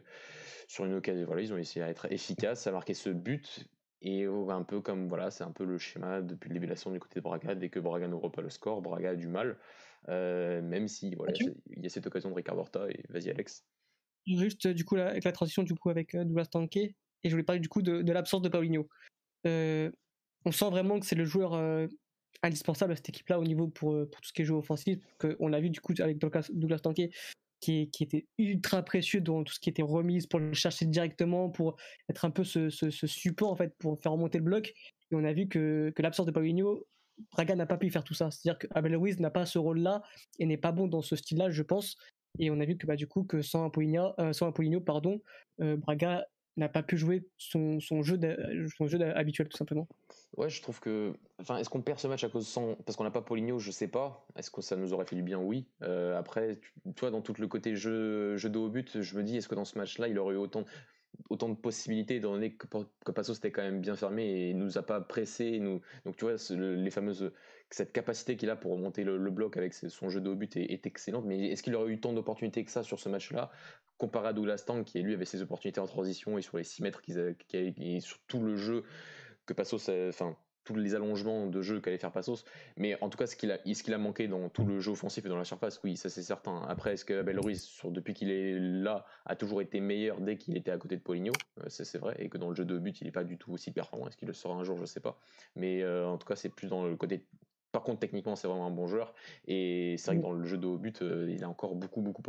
[0.68, 3.68] sur une occasion, voilà, ils ont essayé d'être efficaces, à marquer ce but.
[4.02, 6.76] Et un peu comme voilà, c'est un peu le schéma depuis le début de la
[6.76, 7.56] saison du côté de Braga.
[7.56, 9.58] Dès que Braga n'ouvre pas le score, Braga a du mal.
[10.10, 11.34] Euh, même si voilà,
[11.76, 13.66] il y a cette occasion de Ricardo Horta et vas-y Alex.
[14.28, 16.94] Juste du coup avec la transition du coup avec euh, Douglas Tanquet,
[17.24, 18.88] et je voulais parler du coup de, l'absence de Paulinho.
[19.48, 19.92] Euh,
[20.46, 21.88] on sent vraiment que c'est le joueur euh,
[22.44, 25.00] indispensable à cette équipe-là au niveau pour, euh, pour tout ce qui est jeu offensif.
[25.40, 27.10] On l'a vu du coup avec Douglas Tanquet
[27.62, 31.50] qui, qui, était ultra précieux dans tout ce qui était remise pour le chercher directement,
[31.50, 31.78] pour
[32.10, 34.74] être un peu ce, ce, support en fait pour faire remonter le bloc.
[35.12, 36.86] Et on a vu que, que l'absence de Paulinho,
[37.32, 38.30] Braga n'a pas pu faire tout ça.
[38.30, 40.04] C'est-à-dire que Abel Ruiz n'a pas ce rôle-là
[40.38, 41.96] et n'est pas bon dans ce style-là, je pense.
[42.38, 45.22] Et on a vu que bah, du coup que sans Apollinio, pardon,
[45.58, 46.26] Braga
[46.58, 48.20] n'a pas pu jouer son, son jeu
[48.78, 49.88] son jeu habituel tout simplement.
[50.38, 51.14] Ouais, je trouve que.
[51.40, 53.72] Enfin, est-ce qu'on perd ce match à cause sans parce qu'on n'a pas Poligno Je
[53.72, 54.26] sais pas.
[54.36, 55.40] Est-ce que ça nous aurait fait du bien?
[55.40, 55.68] Oui.
[55.82, 59.24] Euh, après, tu, vois, dans tout le côté jeu, jeu de haut but, je me
[59.24, 60.66] dis, est-ce que dans ce match-là, il aurait eu autant,
[61.30, 62.68] autant de possibilités, étant donné que,
[63.06, 65.60] que Passo c'était quand même bien fermé et nous a pas pressé.
[65.60, 65.82] Nous...
[66.06, 67.32] Donc, tu vois, les fameuses.
[67.72, 70.86] Cette capacité qu'il a pour remonter le, bloc avec son jeu de haut but est,
[70.86, 71.26] excellente.
[71.26, 73.50] Mais est-ce qu'il aurait eu tant d'opportunités que ça sur ce match-là
[73.98, 76.84] comparé à Douglas Tang qui lui avait ses opportunités en transition et sur les 6
[76.84, 78.84] mètres qu'ils et sur tout le jeu
[79.46, 80.36] que Passos enfin
[80.66, 82.44] tous les allongements de jeu qu'allait faire Passos.
[82.76, 84.92] Mais en tout cas ce qu'il a ce qu'il a manqué dans tout le jeu
[84.92, 86.64] offensif et dans la surface oui ça c'est certain.
[86.68, 90.58] Après est-ce que Abel Ruiz depuis qu'il est là a toujours été meilleur dès qu'il
[90.58, 92.16] était à côté de Poligno euh, c'est vrai.
[92.20, 94.08] Et que dans le jeu de but il n'est pas du tout aussi performant.
[94.08, 94.78] Est-ce qu'il le sera un jour?
[94.78, 95.20] Je sais pas.
[95.56, 97.24] Mais euh, en tout cas c'est plus dans le côté
[97.76, 99.14] par contre, techniquement, c'est vraiment un bon joueur.
[99.50, 102.00] Et c'est vrai que dans le jeu de haut but, euh, il a encore beaucoup,
[102.00, 102.24] beaucoup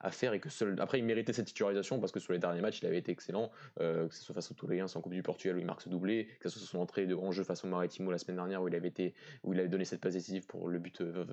[0.00, 0.34] à, faire.
[0.34, 0.76] Et que seul...
[0.78, 3.50] Après, il méritait cette titularisation parce que sur les derniers matchs, il avait été excellent.
[3.80, 5.88] Euh, que ce soit face au Toulousain, en Coupe du Portugal où il marque ce
[5.88, 8.62] doublé, que ce soit son entrée de, en jeu face au Maritimo la semaine dernière
[8.62, 11.24] où il avait, été, où il avait donné cette passe décisive pour le but, euh,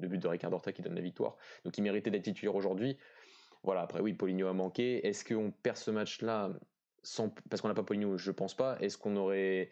[0.00, 1.36] le but de Ricardo Horta qui donne la victoire.
[1.66, 2.96] Donc, il méritait d'être titulaire aujourd'hui.
[3.64, 5.06] Voilà, après, oui, Poligno a manqué.
[5.06, 6.52] Est-ce qu'on perd ce match-là
[7.02, 7.34] sans...
[7.50, 8.78] parce qu'on n'a pas Poligno Je pense pas.
[8.80, 9.68] Est-ce qu'on aurait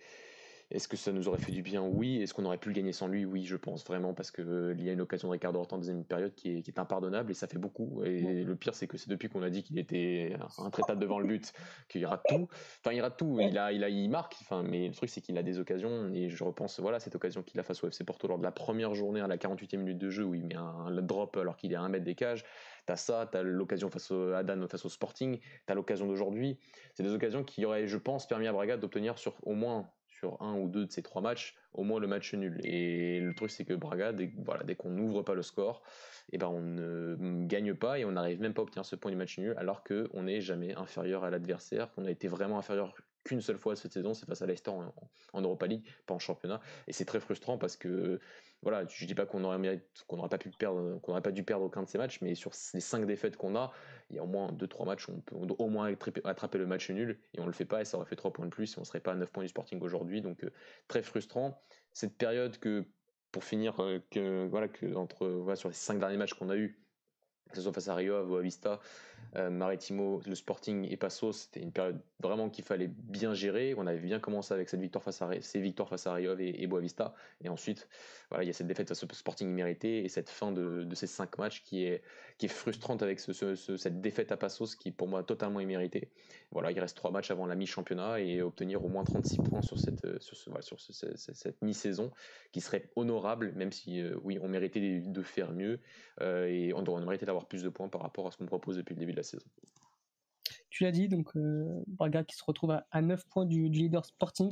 [0.73, 1.83] est-ce que ça nous aurait fait du bien?
[1.83, 2.23] Oui.
[2.23, 3.25] Est-ce qu'on aurait pu le gagner sans lui?
[3.25, 5.79] Oui, je pense vraiment parce qu'il euh, y a une occasion de Ricardo Horta en
[5.79, 8.03] deuxième période qui est, impardonnable et ça fait beaucoup.
[8.05, 11.27] Et le pire, c'est que c'est depuis qu'on a dit qu'il était intraitable devant le
[11.27, 11.53] but
[11.89, 12.49] qu'il rate tout.
[12.81, 13.39] Enfin, il rate tout.
[13.41, 14.37] Il a, il a, il marque.
[14.41, 17.43] Enfin, mais le truc, c'est qu'il a des occasions et je repense, voilà, cette occasion
[17.43, 19.99] qu'il a face au FC Porto lors de la première journée à la 48e minute
[19.99, 22.45] de jeu où il met un, drop alors qu'il est à un mètre des cages.
[22.87, 26.59] T'as ça, t'as l'occasion face au Adan, face au Sporting, t'as l'occasion d'aujourd'hui.
[26.95, 29.91] C'est des occasions qui auraient, je pense, permis à Braga d'obtenir sur au moins
[30.23, 32.61] sur un ou deux de ces trois matchs, au moins le match nul.
[32.63, 34.31] Et le truc, c'est que Braga, dès,
[34.77, 35.83] qu'on n'ouvre pas le score,
[36.31, 38.95] et eh ben on ne gagne pas et on n'arrive même pas à obtenir ce
[38.95, 42.59] point du match nul, alors qu'on n'est jamais inférieur à l'adversaire, qu'on a été vraiment
[42.59, 42.95] inférieur
[43.25, 46.61] qu'une seule fois cette saison, c'est face à Leicester en, Europa League, pas en championnat.
[46.87, 48.21] Et c'est très frustrant parce que,
[48.63, 51.45] voilà, je dis pas qu'on aurait qu'on n'aurait pas pu perdre, qu'on n'aurait pas dû
[51.45, 53.73] perdre aucun de ces matchs, mais sur les cinq défaites qu'on a,
[54.11, 55.93] il y a au moins 2-3 matchs où on peut au moins
[56.25, 58.47] attraper le match nul et on le fait pas et ça aurait fait 3 points
[58.47, 60.21] de plus et on serait pas à 9 points du Sporting aujourd'hui.
[60.21, 60.51] Donc euh,
[60.89, 61.63] très frustrant.
[61.93, 62.85] Cette période que,
[63.31, 66.57] pour finir, euh, que, voilà, que entre, voilà, sur les 5 derniers matchs qu'on a
[66.57, 66.79] eu,
[67.53, 68.81] que ce soit face à Rio, à Boavista,
[69.37, 73.75] euh, Maritimo, le Sporting et Passo, c'était une période vraiment qu'il fallait bien gérer.
[73.77, 76.67] On avait bien commencé avec cette victoire face à ces victoires face à Rio et,
[76.67, 77.89] Boavista, et ensuite,
[78.29, 81.07] voilà, il y a cette défaite face au Sporting immérité et cette fin de, ces
[81.07, 82.03] cinq matchs qui est
[82.39, 86.11] qui est frustrante avec cette défaite à Passos qui pour moi totalement imméritée.
[86.51, 89.79] Voilà, il reste trois matchs avant la mi-championnat et obtenir au moins 36 points sur
[89.79, 90.37] cette sur
[90.81, 92.11] cette mi-saison
[92.53, 95.81] qui serait honorable, même si euh, oui, on méritait de faire mieux
[96.21, 98.77] euh, et on, on méritait d'avoir plus de points par rapport à ce qu'on propose
[98.77, 99.47] depuis le début de la saison.
[100.71, 104.51] Tu l'as dit, donc euh, Braga qui se retrouve à, 9 points du, leader Sporting,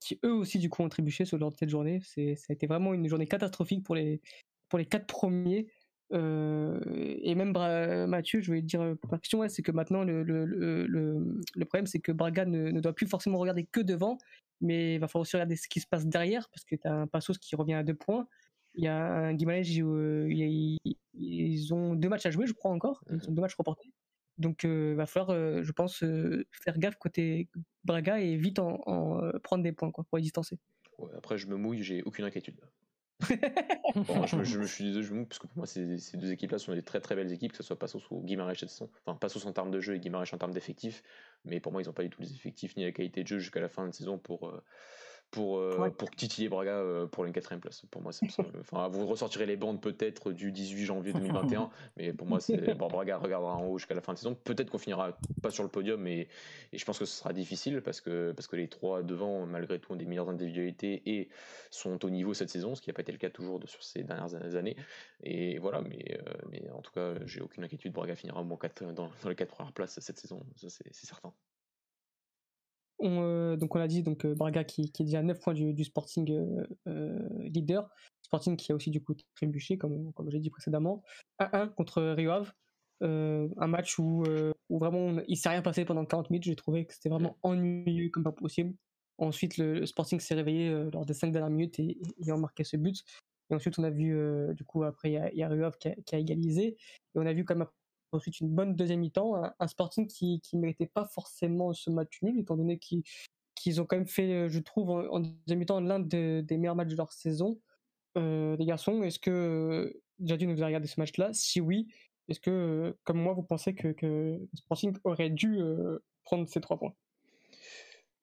[0.00, 2.00] qui eux aussi du coup ont trébuché sur lors de cette journée.
[2.04, 4.20] C'est, ça a été vraiment une journée catastrophique pour les,
[4.68, 5.68] pour les quatre premiers.
[6.12, 6.78] Euh,
[7.22, 7.52] et même
[8.08, 12.00] Mathieu, je vais te dire par question, c'est que maintenant le, le, le, problème c'est
[12.00, 14.18] que Braga ne, doit plus forcément regarder que devant,
[14.60, 16.92] mais il va falloir aussi regarder ce qui se passe derrière, parce que tu as
[16.92, 18.26] un Passos qui revient à deux points.
[18.74, 23.02] Il y a un Guimarães, ils, ils ont deux matchs à jouer, je crois encore.
[23.10, 23.92] Ils ont deux matchs reportés.
[24.38, 27.48] Donc, il euh, va falloir, euh, je pense, euh, faire gaffe côté
[27.84, 28.78] Braga et vite en,
[29.42, 30.58] prendre des points quoi, pour les distancer.
[31.16, 32.60] après, je me mouille, j'ai aucune inquiétude.
[33.28, 35.84] je, me, suis désolé, je me mouille parce que pour moi, ces,
[36.14, 38.64] deux équipes-là sont des très très belles équipes, que ce soit Passos ou Guimarães.
[39.06, 41.04] Enfin, Passos en termes de jeu et Guimarães en termes d'effectifs,
[41.44, 43.38] mais pour moi, ils n'ont pas du tout les effectifs ni la qualité de jeu
[43.38, 44.52] jusqu'à la fin de saison pour,
[45.32, 47.82] pour, euh, pour titiller Braga euh, pour une quatrième place.
[47.90, 48.12] Pour moi,
[48.60, 52.86] enfin, vous ressortirez les bandes peut-être du 18 janvier 2021, mais pour moi, c'est bon,
[52.86, 54.36] Braga regardera en haut jusqu'à la fin de saison.
[54.44, 56.28] Peut-être qu'on finira pas sur le podium, mais
[56.72, 59.78] et je pense que ce sera difficile parce que, parce que les trois devant, malgré
[59.78, 61.30] tout, ont des meilleures individualités et
[61.70, 63.82] sont au niveau cette saison, ce qui n'a pas été le cas toujours de, sur
[63.82, 64.76] ces dernières années.
[65.24, 67.92] Et voilà, mais, euh, mais en tout cas, j'ai aucune inquiétude.
[67.92, 71.32] Braga finira bon 4, dans, dans les quatre premières places cette saison, ça c'est certain.
[73.02, 76.30] On, donc on l'a dit, donc Braga qui, est déjà à 9 points du, Sporting
[76.86, 77.90] euh, leader.
[78.22, 81.02] Sporting qui a aussi du coup trébuché, comme, comme j'ai dit précédemment.
[81.40, 82.52] 1-1 contre Rio Ave.
[83.02, 84.22] Euh, un match où,
[84.68, 86.44] où vraiment il s'est rien passé pendant 40 minutes.
[86.44, 88.74] J'ai trouvé que c'était vraiment ennuyeux comme pas possible.
[89.18, 92.76] Ensuite, le, Sporting s'est réveillé lors des 5 dernières minutes et, et, a marqué ce
[92.76, 93.02] but.
[93.50, 94.16] Et ensuite, on a vu,
[94.54, 96.76] du coup, après, il y a, y a Rio Ave qui a, qui a, égalisé.
[97.14, 97.66] Et on a vu comme
[98.12, 102.38] ensuite une bonne deuxième mi-temps, un, Sporting qui ne méritait pas forcément ce match nul,
[102.38, 106.76] étant donné qu'ils ont quand même fait, je trouve, en, deuxième mi-temps, l'un des meilleurs
[106.76, 107.60] matchs de leur saison.
[108.18, 111.32] Euh, les garçons, est-ce que déjà vous avez regardé ce match-là?
[111.32, 111.88] Si oui,
[112.28, 116.78] est-ce que, comme moi, vous pensez que, que Sporting aurait dû euh, prendre ces trois
[116.78, 116.94] points?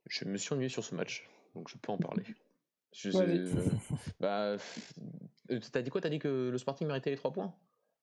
[0.08, 2.24] Je me suis ennuyé sur ce match, donc je peux en parler.
[2.94, 3.44] Je sais,
[4.20, 4.58] bah,
[5.72, 6.02] t'as dit quoi?
[6.02, 7.54] T'as dit que le Sporting méritait les trois points?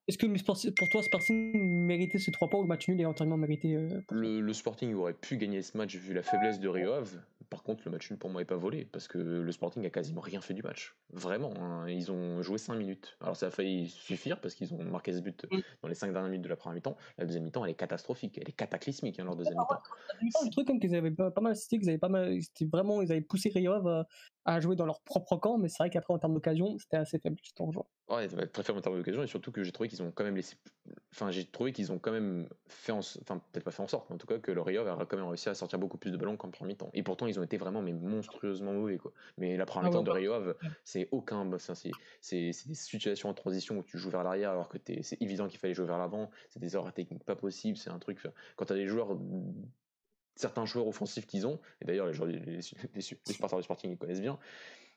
[0.09, 3.37] Est-ce que pour toi, Sporting méritait ces trois points ou le match nul est entièrement
[3.37, 6.93] mérité euh, le, le, Sporting aurait pu gagner ce match vu la faiblesse de Rio
[6.93, 7.21] Ave.
[7.51, 9.91] Par contre, le match nul pour moi n'est pas volé parce que le Sporting a
[9.91, 10.97] quasiment rien fait du match.
[11.13, 11.89] Vraiment, hein.
[11.89, 13.17] ils ont joué 5 minutes.
[13.21, 15.61] Alors ça a failli suffire parce qu'ils ont marqué ce but mm.
[15.83, 16.97] dans les 5 dernières minutes de la première mi-temps.
[17.19, 19.83] La deuxième mi-temps, elle est catastrophique, elle est cataclysmique hein, leur deuxième mi-temps.
[20.45, 23.21] Le truc comme qu'ils avaient pas, mal assisté, qu'ils avaient pas mal, vraiment, ils avaient
[23.21, 24.07] poussé Rio Ave à,
[24.61, 27.37] jouer dans leur propre camp, mais c'est vrai qu'après en termes d'occasion, c'était assez faible
[27.43, 27.71] justement.
[28.09, 30.37] Ouais, très faible en termes d'occasion et surtout que j'ai trouvé qu'ils ont quand même
[30.37, 30.57] laissé,
[31.13, 33.01] enfin j'ai trouvé qu'ils ont quand même fait, en...
[33.01, 35.17] enfin peut-être pas fait en sorte, mais en tout cas que le Rio a quand
[35.17, 36.91] même réussi à sortir beaucoup plus de ballons qu'en première mi-temps.
[36.95, 39.13] Et pourtant ils ont été vraiment mais monstrueusement mauvais quoi.
[39.39, 41.91] Mais la première ah mi-temps de Rio Ave, c'est aucun, bah, c'est
[42.37, 45.75] des situations en transition où tu joues vers l'arrière alors que c'est évident qu'il fallait
[45.75, 46.31] jouer vers l'avant.
[46.51, 47.77] C'est des erreurs techniques pas possibles.
[47.77, 48.27] C'est un truc.
[48.57, 49.17] Quand tu as des joueurs
[50.37, 52.61] certains joueurs offensifs qu'ils ont, et d'ailleurs les, joueurs, les,
[53.01, 54.39] supporters du Sporting ils connaissent bien,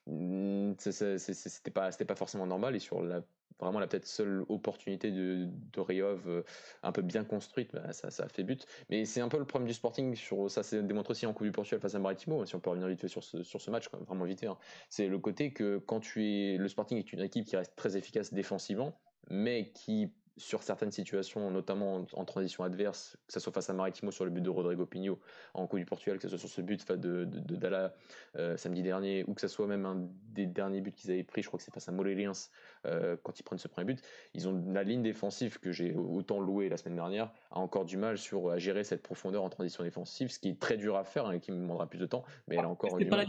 [0.06, 2.76] hmm, c'était pas, pas forcément normal.
[2.76, 3.22] Et sur la,
[3.60, 6.44] vraiment la peut-être seule opportunité de, de Riov euh,
[6.84, 8.66] un peu bien construite, bah, ça, ça a fait but.
[8.90, 11.46] Mais c'est un peu le problème du Sporting, sur, ça s'est démontré aussi en Coupe
[11.46, 13.72] du Portugal face à Maritimo, si on peut revenir vite fait sur ce, sur ce
[13.72, 14.58] match, vraiment vite hein.
[14.90, 16.58] C'est le côté que quand tu es.
[16.58, 18.98] Le Sporting est une équipe qui reste très efficace défensivement,
[19.30, 24.10] mais qui sur certaines situations, notamment en, transition adverse, que ce soit face à Maritimo
[24.12, 25.20] sur le but de Rodrigo Pinho
[25.54, 27.94] en Coupe du Portugal, que ce soit sur ce but de, de, de Dalla
[28.38, 31.42] euh, samedi dernier, ou que ce soit même un des derniers buts qu'ils avaient pris,
[31.42, 32.50] je crois que c'est face à Molleliens
[32.86, 34.02] euh, quand ils prennent ce premier but,
[34.34, 37.98] ils ont la ligne défensive que j'ai autant louée la semaine dernière, a encore du
[37.98, 41.04] mal sur, à gérer cette profondeur en transition défensive, ce qui est très dur à
[41.04, 43.28] faire hein, et qui me demandera plus de temps, mais elle a encore du mal.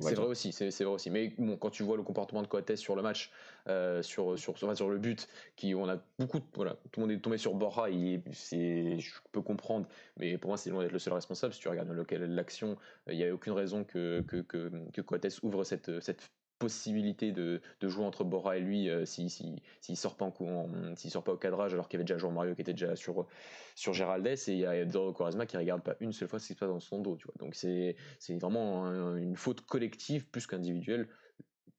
[0.00, 1.10] C'est vrai aussi, c'est vrai aussi.
[1.10, 3.30] Mais bon, quand tu vois le comportement de Coates sur le match,
[3.68, 7.16] euh, sur, sur, sur, sur, le but, qui on a beaucoup, voilà, tout le monde
[7.16, 7.86] est tombé sur Borja,
[8.32, 9.86] c'est, je peux comprendre,
[10.16, 11.52] mais pour moi c'est loin d'être le seul responsable.
[11.52, 12.76] Si tu regardes l'action,
[13.08, 16.30] il n'y a aucune raison que que, que, que Coates ouvre cette, cette
[16.60, 20.68] possibilité de, de, jouer entre Bora et lui euh, s'il si, si, sort pas en,
[20.94, 22.94] s'il sort pas au cadrage alors qu'il y avait déjà Jean Mario qui était déjà
[22.94, 23.26] sur
[23.74, 26.46] sur Géraldès et il y a Doro Quaresma qui regarde pas une seule fois ce
[26.46, 27.34] qui se passe dans son dos tu vois.
[27.38, 28.86] Donc c'est c'est vraiment
[29.16, 31.08] une faute collective plus qu'individuelle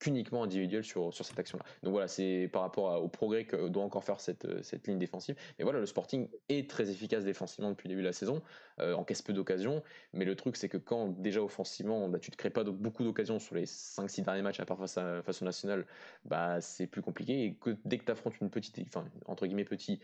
[0.06, 1.64] uniquement individuel sur, sur cette action-là.
[1.84, 5.36] Donc voilà, c'est par rapport au progrès que doit encore faire cette, cette ligne défensive.
[5.58, 8.42] Mais voilà, le Sporting est très efficace défensivement depuis le début de la saison,
[8.80, 9.84] euh, encaisse peu d'occasions,
[10.14, 13.40] mais le truc c'est que quand déjà offensivement, bah, tu ne crées pas beaucoup d'occasions
[13.40, 15.86] sur les 5-6 derniers matchs à part face, à, face au national,
[16.26, 17.46] bah, c'est plus compliqué.
[17.46, 20.00] Et que dès que tu une petite, enfin entre guillemets petit,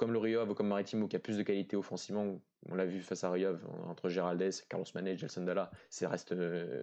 [0.00, 2.40] comme le Rio ou comme Maritimo qui a plus de qualité offensivement,
[2.70, 6.34] on l'a vu face à Rio entre Géraldez, Carlos Manet, Gelson Dalla, ça reste,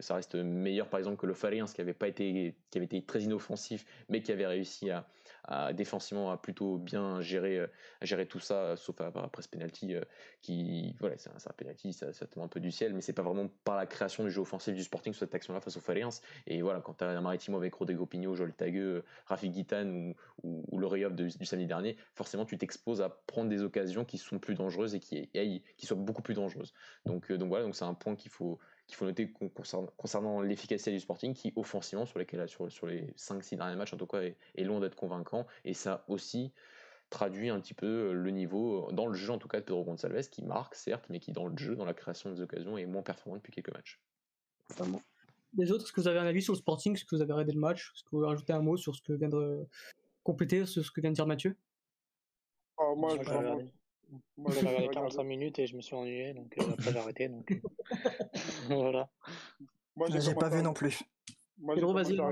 [0.02, 3.02] ça reste meilleur par exemple que le Fariens qui avait pas été, qui avait été
[3.02, 5.08] très inoffensif, mais qui avait réussi à,
[5.74, 10.02] défensivement à plutôt bien gérer, à gérer tout ça, sauf après ce penalty euh,
[10.42, 13.14] qui, voilà, c'est un, un, penalty, ça, ça, tombe un peu du ciel, mais c'est
[13.14, 15.80] pas vraiment par la création du jeu offensif du Sporting sur cette action-là face au
[15.80, 16.10] Fariens.
[16.46, 20.78] Et voilà, quand tu as un Maritimo avec Rodrigo Pigno, Joel Tagueux, Rafik Guitan ou,
[20.78, 24.56] le Rio du, samedi dernier, forcément tu t'exposes à prendre des occasions qui sont plus
[24.56, 25.30] dangereuses et qui,
[25.78, 26.74] qui soient beaucoup plus dangereuses.
[27.06, 29.32] Donc, euh, donc voilà, donc c'est un point qu'il faut qu'il faut noter
[29.96, 33.98] concernant, l'efficacité du Sporting qui offensivement sur lesquels sur, sur les 5-6 derniers matchs en
[33.98, 35.46] tout cas est, est loin d'être convaincant.
[35.66, 36.52] Et ça aussi
[37.10, 39.84] traduit un petit peu euh, le niveau dans le jeu en tout cas de Pedro
[39.84, 42.86] Gonçalves qui marque certes mais qui dans le jeu dans la création des occasions est
[42.86, 44.02] moins performant depuis quelques matchs.
[45.58, 47.32] Les autres, est-ce que vous avez un avis sur le Sporting Est-ce que vous avez
[47.32, 49.66] regardé le match Est-ce que vous pouvez rajouter un mot sur ce que vient de
[50.24, 51.56] compléter sur ce que vient de dire Mathieu?
[52.78, 53.68] Oh, Moi, je,
[54.38, 57.30] moi, j'ai regardé 45 minutes et je me suis ennuyé, donc euh, après j'ai arrêté.
[57.30, 57.62] Donc...
[58.70, 59.10] voilà.
[59.96, 61.02] Moi, J'ai pas vu non plus.
[61.58, 62.32] Moi, j'ai commencé, à...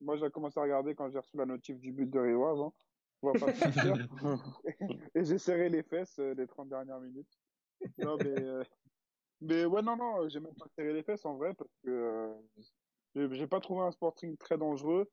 [0.00, 2.74] Moi, j'ai commencé à regarder quand j'ai reçu la notif du but de Rio avant.
[3.22, 3.52] On va pas
[5.14, 7.38] Et j'ai serré les fesses euh, les 30 dernières minutes.
[7.98, 8.64] Non, mais, euh,
[9.40, 12.34] mais ouais, non, non, j'ai même pas serré les fesses en vrai parce que
[13.14, 15.10] euh, j'ai pas trouvé un Sporting très dangereux.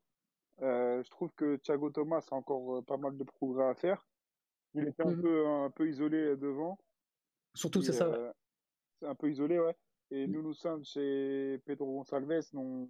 [0.60, 4.06] je trouve que Thiago Thomas a encore pas mal de progrès à faire.
[4.74, 6.78] Il était un, mmh peu, un peu isolé devant.
[7.54, 8.34] Surtout, c'est ça.
[9.00, 9.76] C'est un peu isolé, ouais.
[10.10, 10.30] Et mmh.
[10.30, 12.88] Nuno Santos et Pedro Gonçalves, non,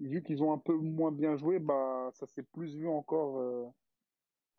[0.00, 3.72] vu qu'ils ont un peu moins bien joué, bah, ça s'est plus vu encore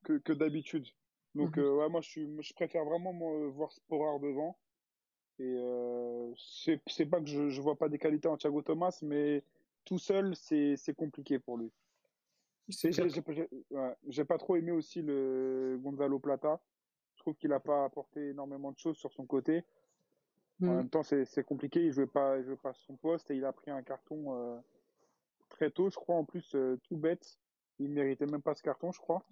[0.03, 0.87] que, que d'habitude.
[1.35, 3.13] Donc, mmh ouais, moi, je, suis, je préfère vraiment
[3.49, 4.57] voir Sporar devant.
[5.39, 9.43] Et euh, c'est pas que je, je vois pas des qualités en Thiago Thomas, mais
[9.85, 11.71] tout seul, c'est compliqué pour lui.
[12.69, 16.61] J'ai pas trop aimé aussi le Gonzalo Plata.
[17.15, 19.63] Je trouve qu'il a pas apporté énormément de choses sur son côté.
[20.61, 20.75] En mmh.
[20.75, 21.85] même temps, c'est compliqué.
[21.85, 24.57] Il jouait pas, il jouait pas son poste et il a pris un carton euh,
[25.49, 26.15] très tôt, je crois.
[26.15, 27.39] En plus, euh, tout bête.
[27.79, 29.23] Il méritait même pas ce carton, je crois.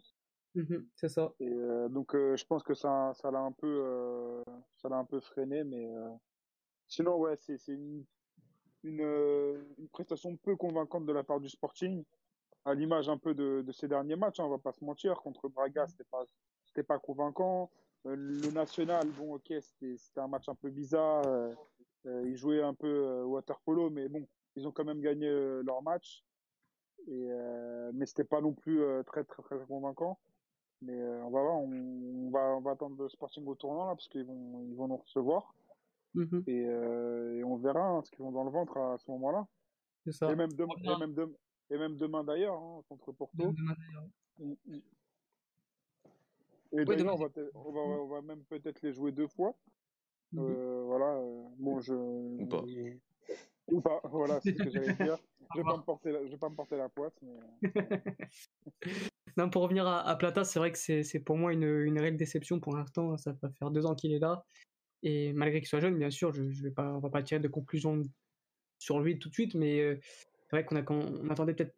[0.54, 1.34] Mmh c'est ça.
[1.40, 4.44] Et euh, donc, je pense que ça, ça l'a un peu,
[4.78, 5.90] ça l'a un peu freiné, mais
[6.88, 8.06] sinon, ouais, c'est une,
[8.84, 9.02] une,
[9.78, 12.06] une prestation peu convaincante de la part du Sporting
[12.66, 15.22] à l'image un peu de, de, ces derniers matchs, hein, on va pas se mentir.
[15.22, 16.24] Contre Braga, c'était pas,
[16.66, 17.70] c'était pas convaincant.
[18.08, 21.26] Euh, le national, bon, ok, c'était un match un peu bizarre.
[21.28, 21.54] Euh,
[22.08, 25.30] euh ils jouaient un peu water polo, mais bon, ils ont quand même gagné
[25.64, 26.24] leur match.
[27.08, 27.30] Et,
[27.94, 30.18] mais c'était pas non plus très, très, très convaincant.
[30.82, 34.08] Mais on va voir, on, va, on va attendre le Sporting au tournant là, parce
[34.08, 35.54] qu'ils vont, ils vont nous recevoir.
[36.16, 36.44] Mm-hmm.
[36.48, 39.46] et, et, on verra hein, ce qu'ils vont dans le ventre à, ce moment-là.
[40.06, 41.36] Et même, et même, de,
[41.70, 43.54] et même demain d'ailleurs, hein, contre Porto.
[44.40, 44.80] Mm, mm.
[46.78, 49.56] Et d'ailleurs, on, va on, va, même peut-être les jouer deux fois.
[50.32, 50.44] Mhm.
[50.44, 51.18] euh, voilà.
[51.18, 51.94] Euh, bon, je.
[51.94, 52.64] Ou pas.
[53.68, 55.18] Ou pas, voilà, c'est ce que j'allais dire.
[55.54, 57.14] Je vais pas me porter la, je vais pas me porter la poisse.
[57.22, 57.62] Mais...
[59.38, 62.18] non, pour revenir à, à Plata, c'est vrai que c'est pour moi une, une réelle
[62.18, 63.16] déception pour l'instant.
[63.18, 64.44] Ça va faire deux ans qu'il est là.
[65.04, 67.40] Et malgré qu'il soit jeune, bien sûr, je, je vais pas, on va pas tirer
[67.40, 68.02] de conclusion
[68.80, 70.00] sur lui tout de suite, mais euh,
[70.50, 71.76] c'est vrai qu'on a, on attendait peut-être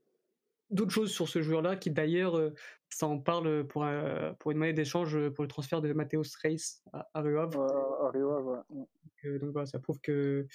[0.69, 2.53] d'autres choses sur ce joueur-là, qui d'ailleurs, euh,
[2.89, 6.23] ça en parle pour, euh, pour une monnaie d'échange euh, pour le transfert de Mateos
[6.43, 8.65] Reis à, à Rio Havre.
[9.23, 10.47] Donc, voilà, ça prouve que,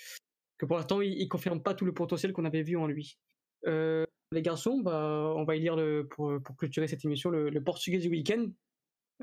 [0.59, 3.19] que pour l'instant, il, ne confirme pas tout le potentiel qu'on avait vu en lui.
[3.65, 7.99] les garçons, bah, on va y lire le, pour, pour clôturer cette émission le, portugais
[7.99, 8.47] du week-end.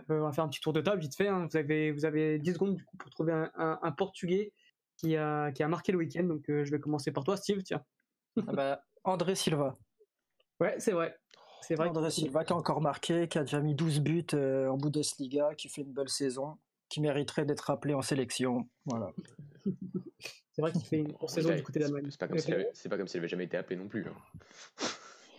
[0.10, 1.28] on va faire un petit tour de table vite fait.
[1.28, 1.48] Hein.
[1.50, 4.52] Vous, avez, vous avez 10 secondes du coup, pour trouver un, un, un portugais
[4.98, 6.24] qui a, qui a marqué le week-end.
[6.24, 7.64] Donc je vais commencer par toi, Steve.
[7.64, 7.84] Tiens.
[8.48, 9.76] Ah bah, André Silva.
[10.60, 11.18] Ouais, c'est vrai.
[11.62, 11.90] C'est vrai.
[11.90, 15.54] André Silva qui a encore marqué, qui a déjà mis 12 buts euh, en Bundesliga,
[15.56, 16.58] qui fait une belle saison,
[16.90, 18.68] qui mériterait d'être appelé en sélection.
[18.86, 19.12] Voilà.
[20.52, 22.08] c'est vrai qu'il fait une bonne saison du côté d'Allemagne.
[22.10, 24.06] C'est pas, comme s'il avait, pas comme s'il avait jamais été appelé non plus.
[24.08, 24.86] Hein.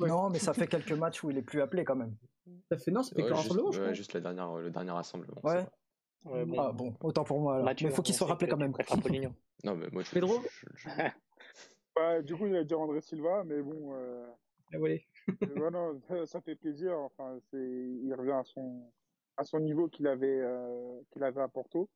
[0.06, 2.16] Non, mais ça fait quelques matchs où il est plus appelé quand même.
[2.70, 5.40] Ça fait non, ça fait ouais, rassemblement, je juste la dernière, le dernier rassemblement.
[5.42, 5.66] Ouais.
[6.24, 6.56] bon.
[6.58, 7.62] Ah bon, autant pour moi.
[7.62, 8.72] mais il faut qu'il soit rappelé quand même.
[9.64, 10.40] non, mais moi, je, Pedro
[10.74, 10.88] je,
[11.94, 13.94] bah, du coup, il a dire André Silva, mais bon.
[13.94, 14.26] Euh...
[14.72, 14.78] Ah
[16.08, 16.96] ça, ça, fait plaisir.
[16.98, 18.90] Enfin, c'est, il revient à son,
[19.36, 21.88] à son niveau qu'il avait, euh, qu'il avait à Porto.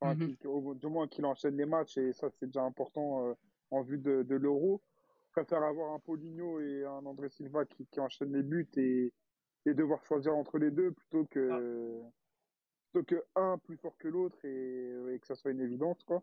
[0.00, 0.78] Enfin, mm -hmm.
[0.78, 3.34] du moins qu'il enchaîne les matchs et ça, c'est déjà important euh,
[3.70, 4.82] en vue de, de l'Euro.
[5.26, 9.12] Je préfère avoir un Paulinho et un André Silva qui, qui enchaînent les buts et,
[9.66, 12.10] et devoir choisir entre les deux plutôt que, ah.
[12.92, 16.22] plutôt que un plus fort que l'autre et, et que ça soit une évidence, quoi.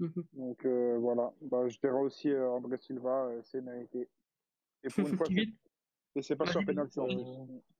[0.00, 4.08] Mmh Donc euh, voilà, bah, je dirais aussi euh, André Silva, euh, c'est mérité.
[4.84, 7.00] Et pour une fois, et c'est pas sur penalty.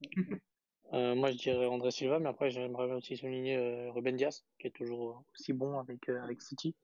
[0.95, 4.71] Euh, moi, je dirais André Silva, mais après, j'aimerais aussi souligner Ruben Dias, qui est
[4.71, 6.75] toujours aussi bon avec, avec City.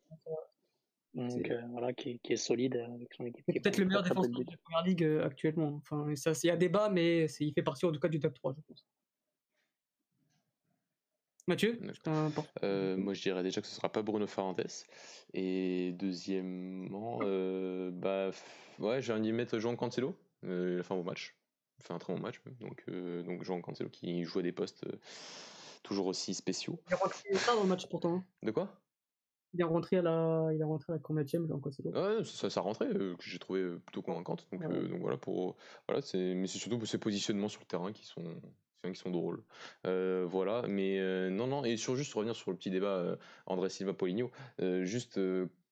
[1.15, 3.47] Donc voilà, qui, qui, est solide avec son équipe.
[3.47, 5.77] Peut-être le meilleur défenseur de la première ligue actuellement.
[5.77, 8.35] Enfin, ça, il y a débat, mais il fait partie en tout cas du top
[8.35, 8.85] 3, je pense.
[11.47, 11.79] Mathieu
[12.63, 14.67] euh, Moi, je dirais déjà que ce sera pas Bruno Fernandes.
[15.35, 18.31] Et deuxièmement, euh, bah,
[18.79, 20.17] ouais, j'ai envie de mettre Jean Cancelo.
[20.45, 21.37] Euh, il a fait un bon match.
[21.79, 22.41] Il fait un très bon match.
[22.61, 24.87] Donc, euh, donc Jean Cancelo qui joue à des postes
[25.83, 26.81] toujours aussi spéciaux.
[26.89, 28.15] Il est rentré tard dans le match pourtant.
[28.15, 28.25] Hein.
[28.43, 28.81] De quoi?
[29.53, 31.91] Il est rentré à la, il est rentré à la combienième, Jean Cancelo.
[31.91, 34.49] Ouais, ça, ça rentré que j'ai trouvé plutôt convaincante.
[34.51, 37.93] Donc, donc voilà pour, voilà, c'est, mais c'est surtout pour ses positionnements sur le terrain
[37.93, 38.25] qui sont,
[38.93, 39.43] qui sont drôles.
[39.87, 43.17] Euh, voilà, mais euh, non, non, et sur juste revenir sur le petit débat euh,
[43.47, 44.31] André Silva Poligno,
[44.83, 45.19] juste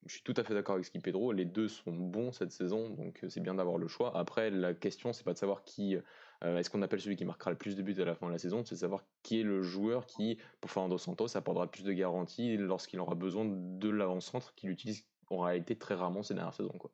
[0.05, 1.33] je suis tout à fait d'accord avec ce Pedro.
[1.33, 4.17] Les deux sont bons cette saison, donc c'est bien d'avoir le choix.
[4.17, 5.97] Après, la question, c'est pas de savoir qui
[6.43, 8.39] est-ce qu'on appelle celui qui marquera le plus de buts à la fin de la
[8.39, 11.93] saison, c'est de savoir qui est le joueur qui, pour Fernando Santos, apportera plus de
[11.93, 15.07] garanties lorsqu'il aura besoin de l'avant-centre qu'il utilise
[15.37, 16.77] aura été très rarement ces dernières saisons.
[16.79, 16.91] Quoi.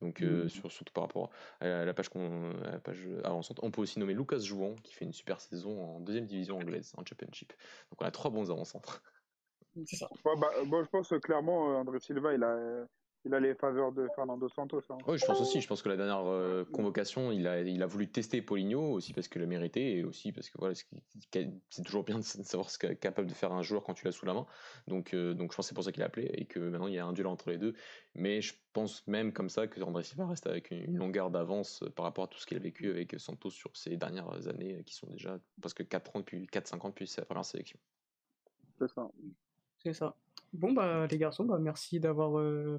[0.00, 0.48] Donc, mmh.
[0.48, 1.30] surtout par rapport
[1.60, 2.52] à la page, qu'on,
[2.84, 3.58] page avançante.
[3.62, 6.92] On peut aussi nommer Lucas Jouan, qui fait une super saison en deuxième division anglaise,
[6.96, 7.52] en Championship.
[7.90, 9.02] Donc, on a trois bons avant-centres.
[9.86, 10.08] C'est ça.
[10.24, 10.50] bah,
[10.82, 12.86] je pense clairement, André Silva, il a
[13.24, 14.82] il a les faveurs de Fernando Santos.
[14.90, 14.98] Hein.
[15.06, 15.60] Oui, je pense aussi.
[15.60, 19.12] Je pense que la dernière euh, convocation, il a, il a voulu tester Poligno aussi
[19.12, 22.78] parce qu'il l'a mérité et aussi parce que voilà, c'est toujours bien de savoir ce
[22.78, 24.46] qu'est capable de faire un joueur quand tu l'as sous la main.
[24.88, 26.88] Donc, euh, donc je pense que c'est pour ça qu'il a appelé et que maintenant
[26.88, 27.74] il y a un duel entre les deux.
[28.14, 32.04] Mais je pense même comme ça que André Silva reste avec une, longueur d'avance par
[32.04, 35.06] rapport à tout ce qu'il a vécu avec Santos sur ces dernières années qui sont
[35.06, 37.78] déjà presque 4 ans depuis 4-5 ans depuis sa première sélection.
[38.78, 39.08] C'est ça.
[39.78, 40.16] C'est ça.
[40.52, 42.32] Bon, bah, les garçons, bah, merci d'avoir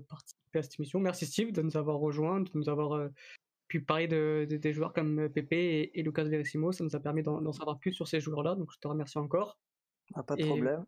[0.08, 1.00] participé à cette émission.
[1.00, 3.10] Merci Steve de nous avoir rejoints, de nous avoir
[3.68, 5.54] pu parler de, des joueurs comme Pepe
[5.94, 6.72] et, Lucas Verissimo.
[6.72, 9.58] Ça nous a permis d'en savoir plus sur ces joueurs-là, donc je te remercie encore.
[10.14, 10.86] Ah, pas de problème.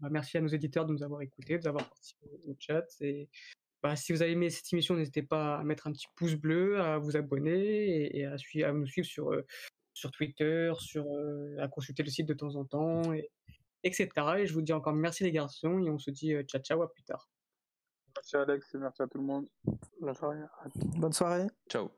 [0.00, 2.84] Bah, merci à nos éditeurs de nous avoir écoutés, de nous avoir participé au chat.
[3.00, 3.30] Et,
[3.82, 6.80] bah, si vous avez aimé cette émission, n'hésitez pas à mettre un petit pouce bleu,
[6.80, 9.30] à vous abonner et, à, suivre, à nous suivre sur,
[9.94, 11.06] sur Twitter, sur,
[11.58, 13.12] à consulter le site de temps en temps.
[13.12, 13.30] Et,
[13.84, 14.08] etc.
[14.38, 16.82] Et je vous dis encore merci les garçons et on se dit euh, ciao ciao
[16.82, 17.28] à plus tard.
[18.14, 19.48] Merci Alex et merci à tout le monde.
[20.00, 20.38] Bonne soirée.
[20.96, 21.46] Bonne soirée.
[21.68, 21.90] Ciao.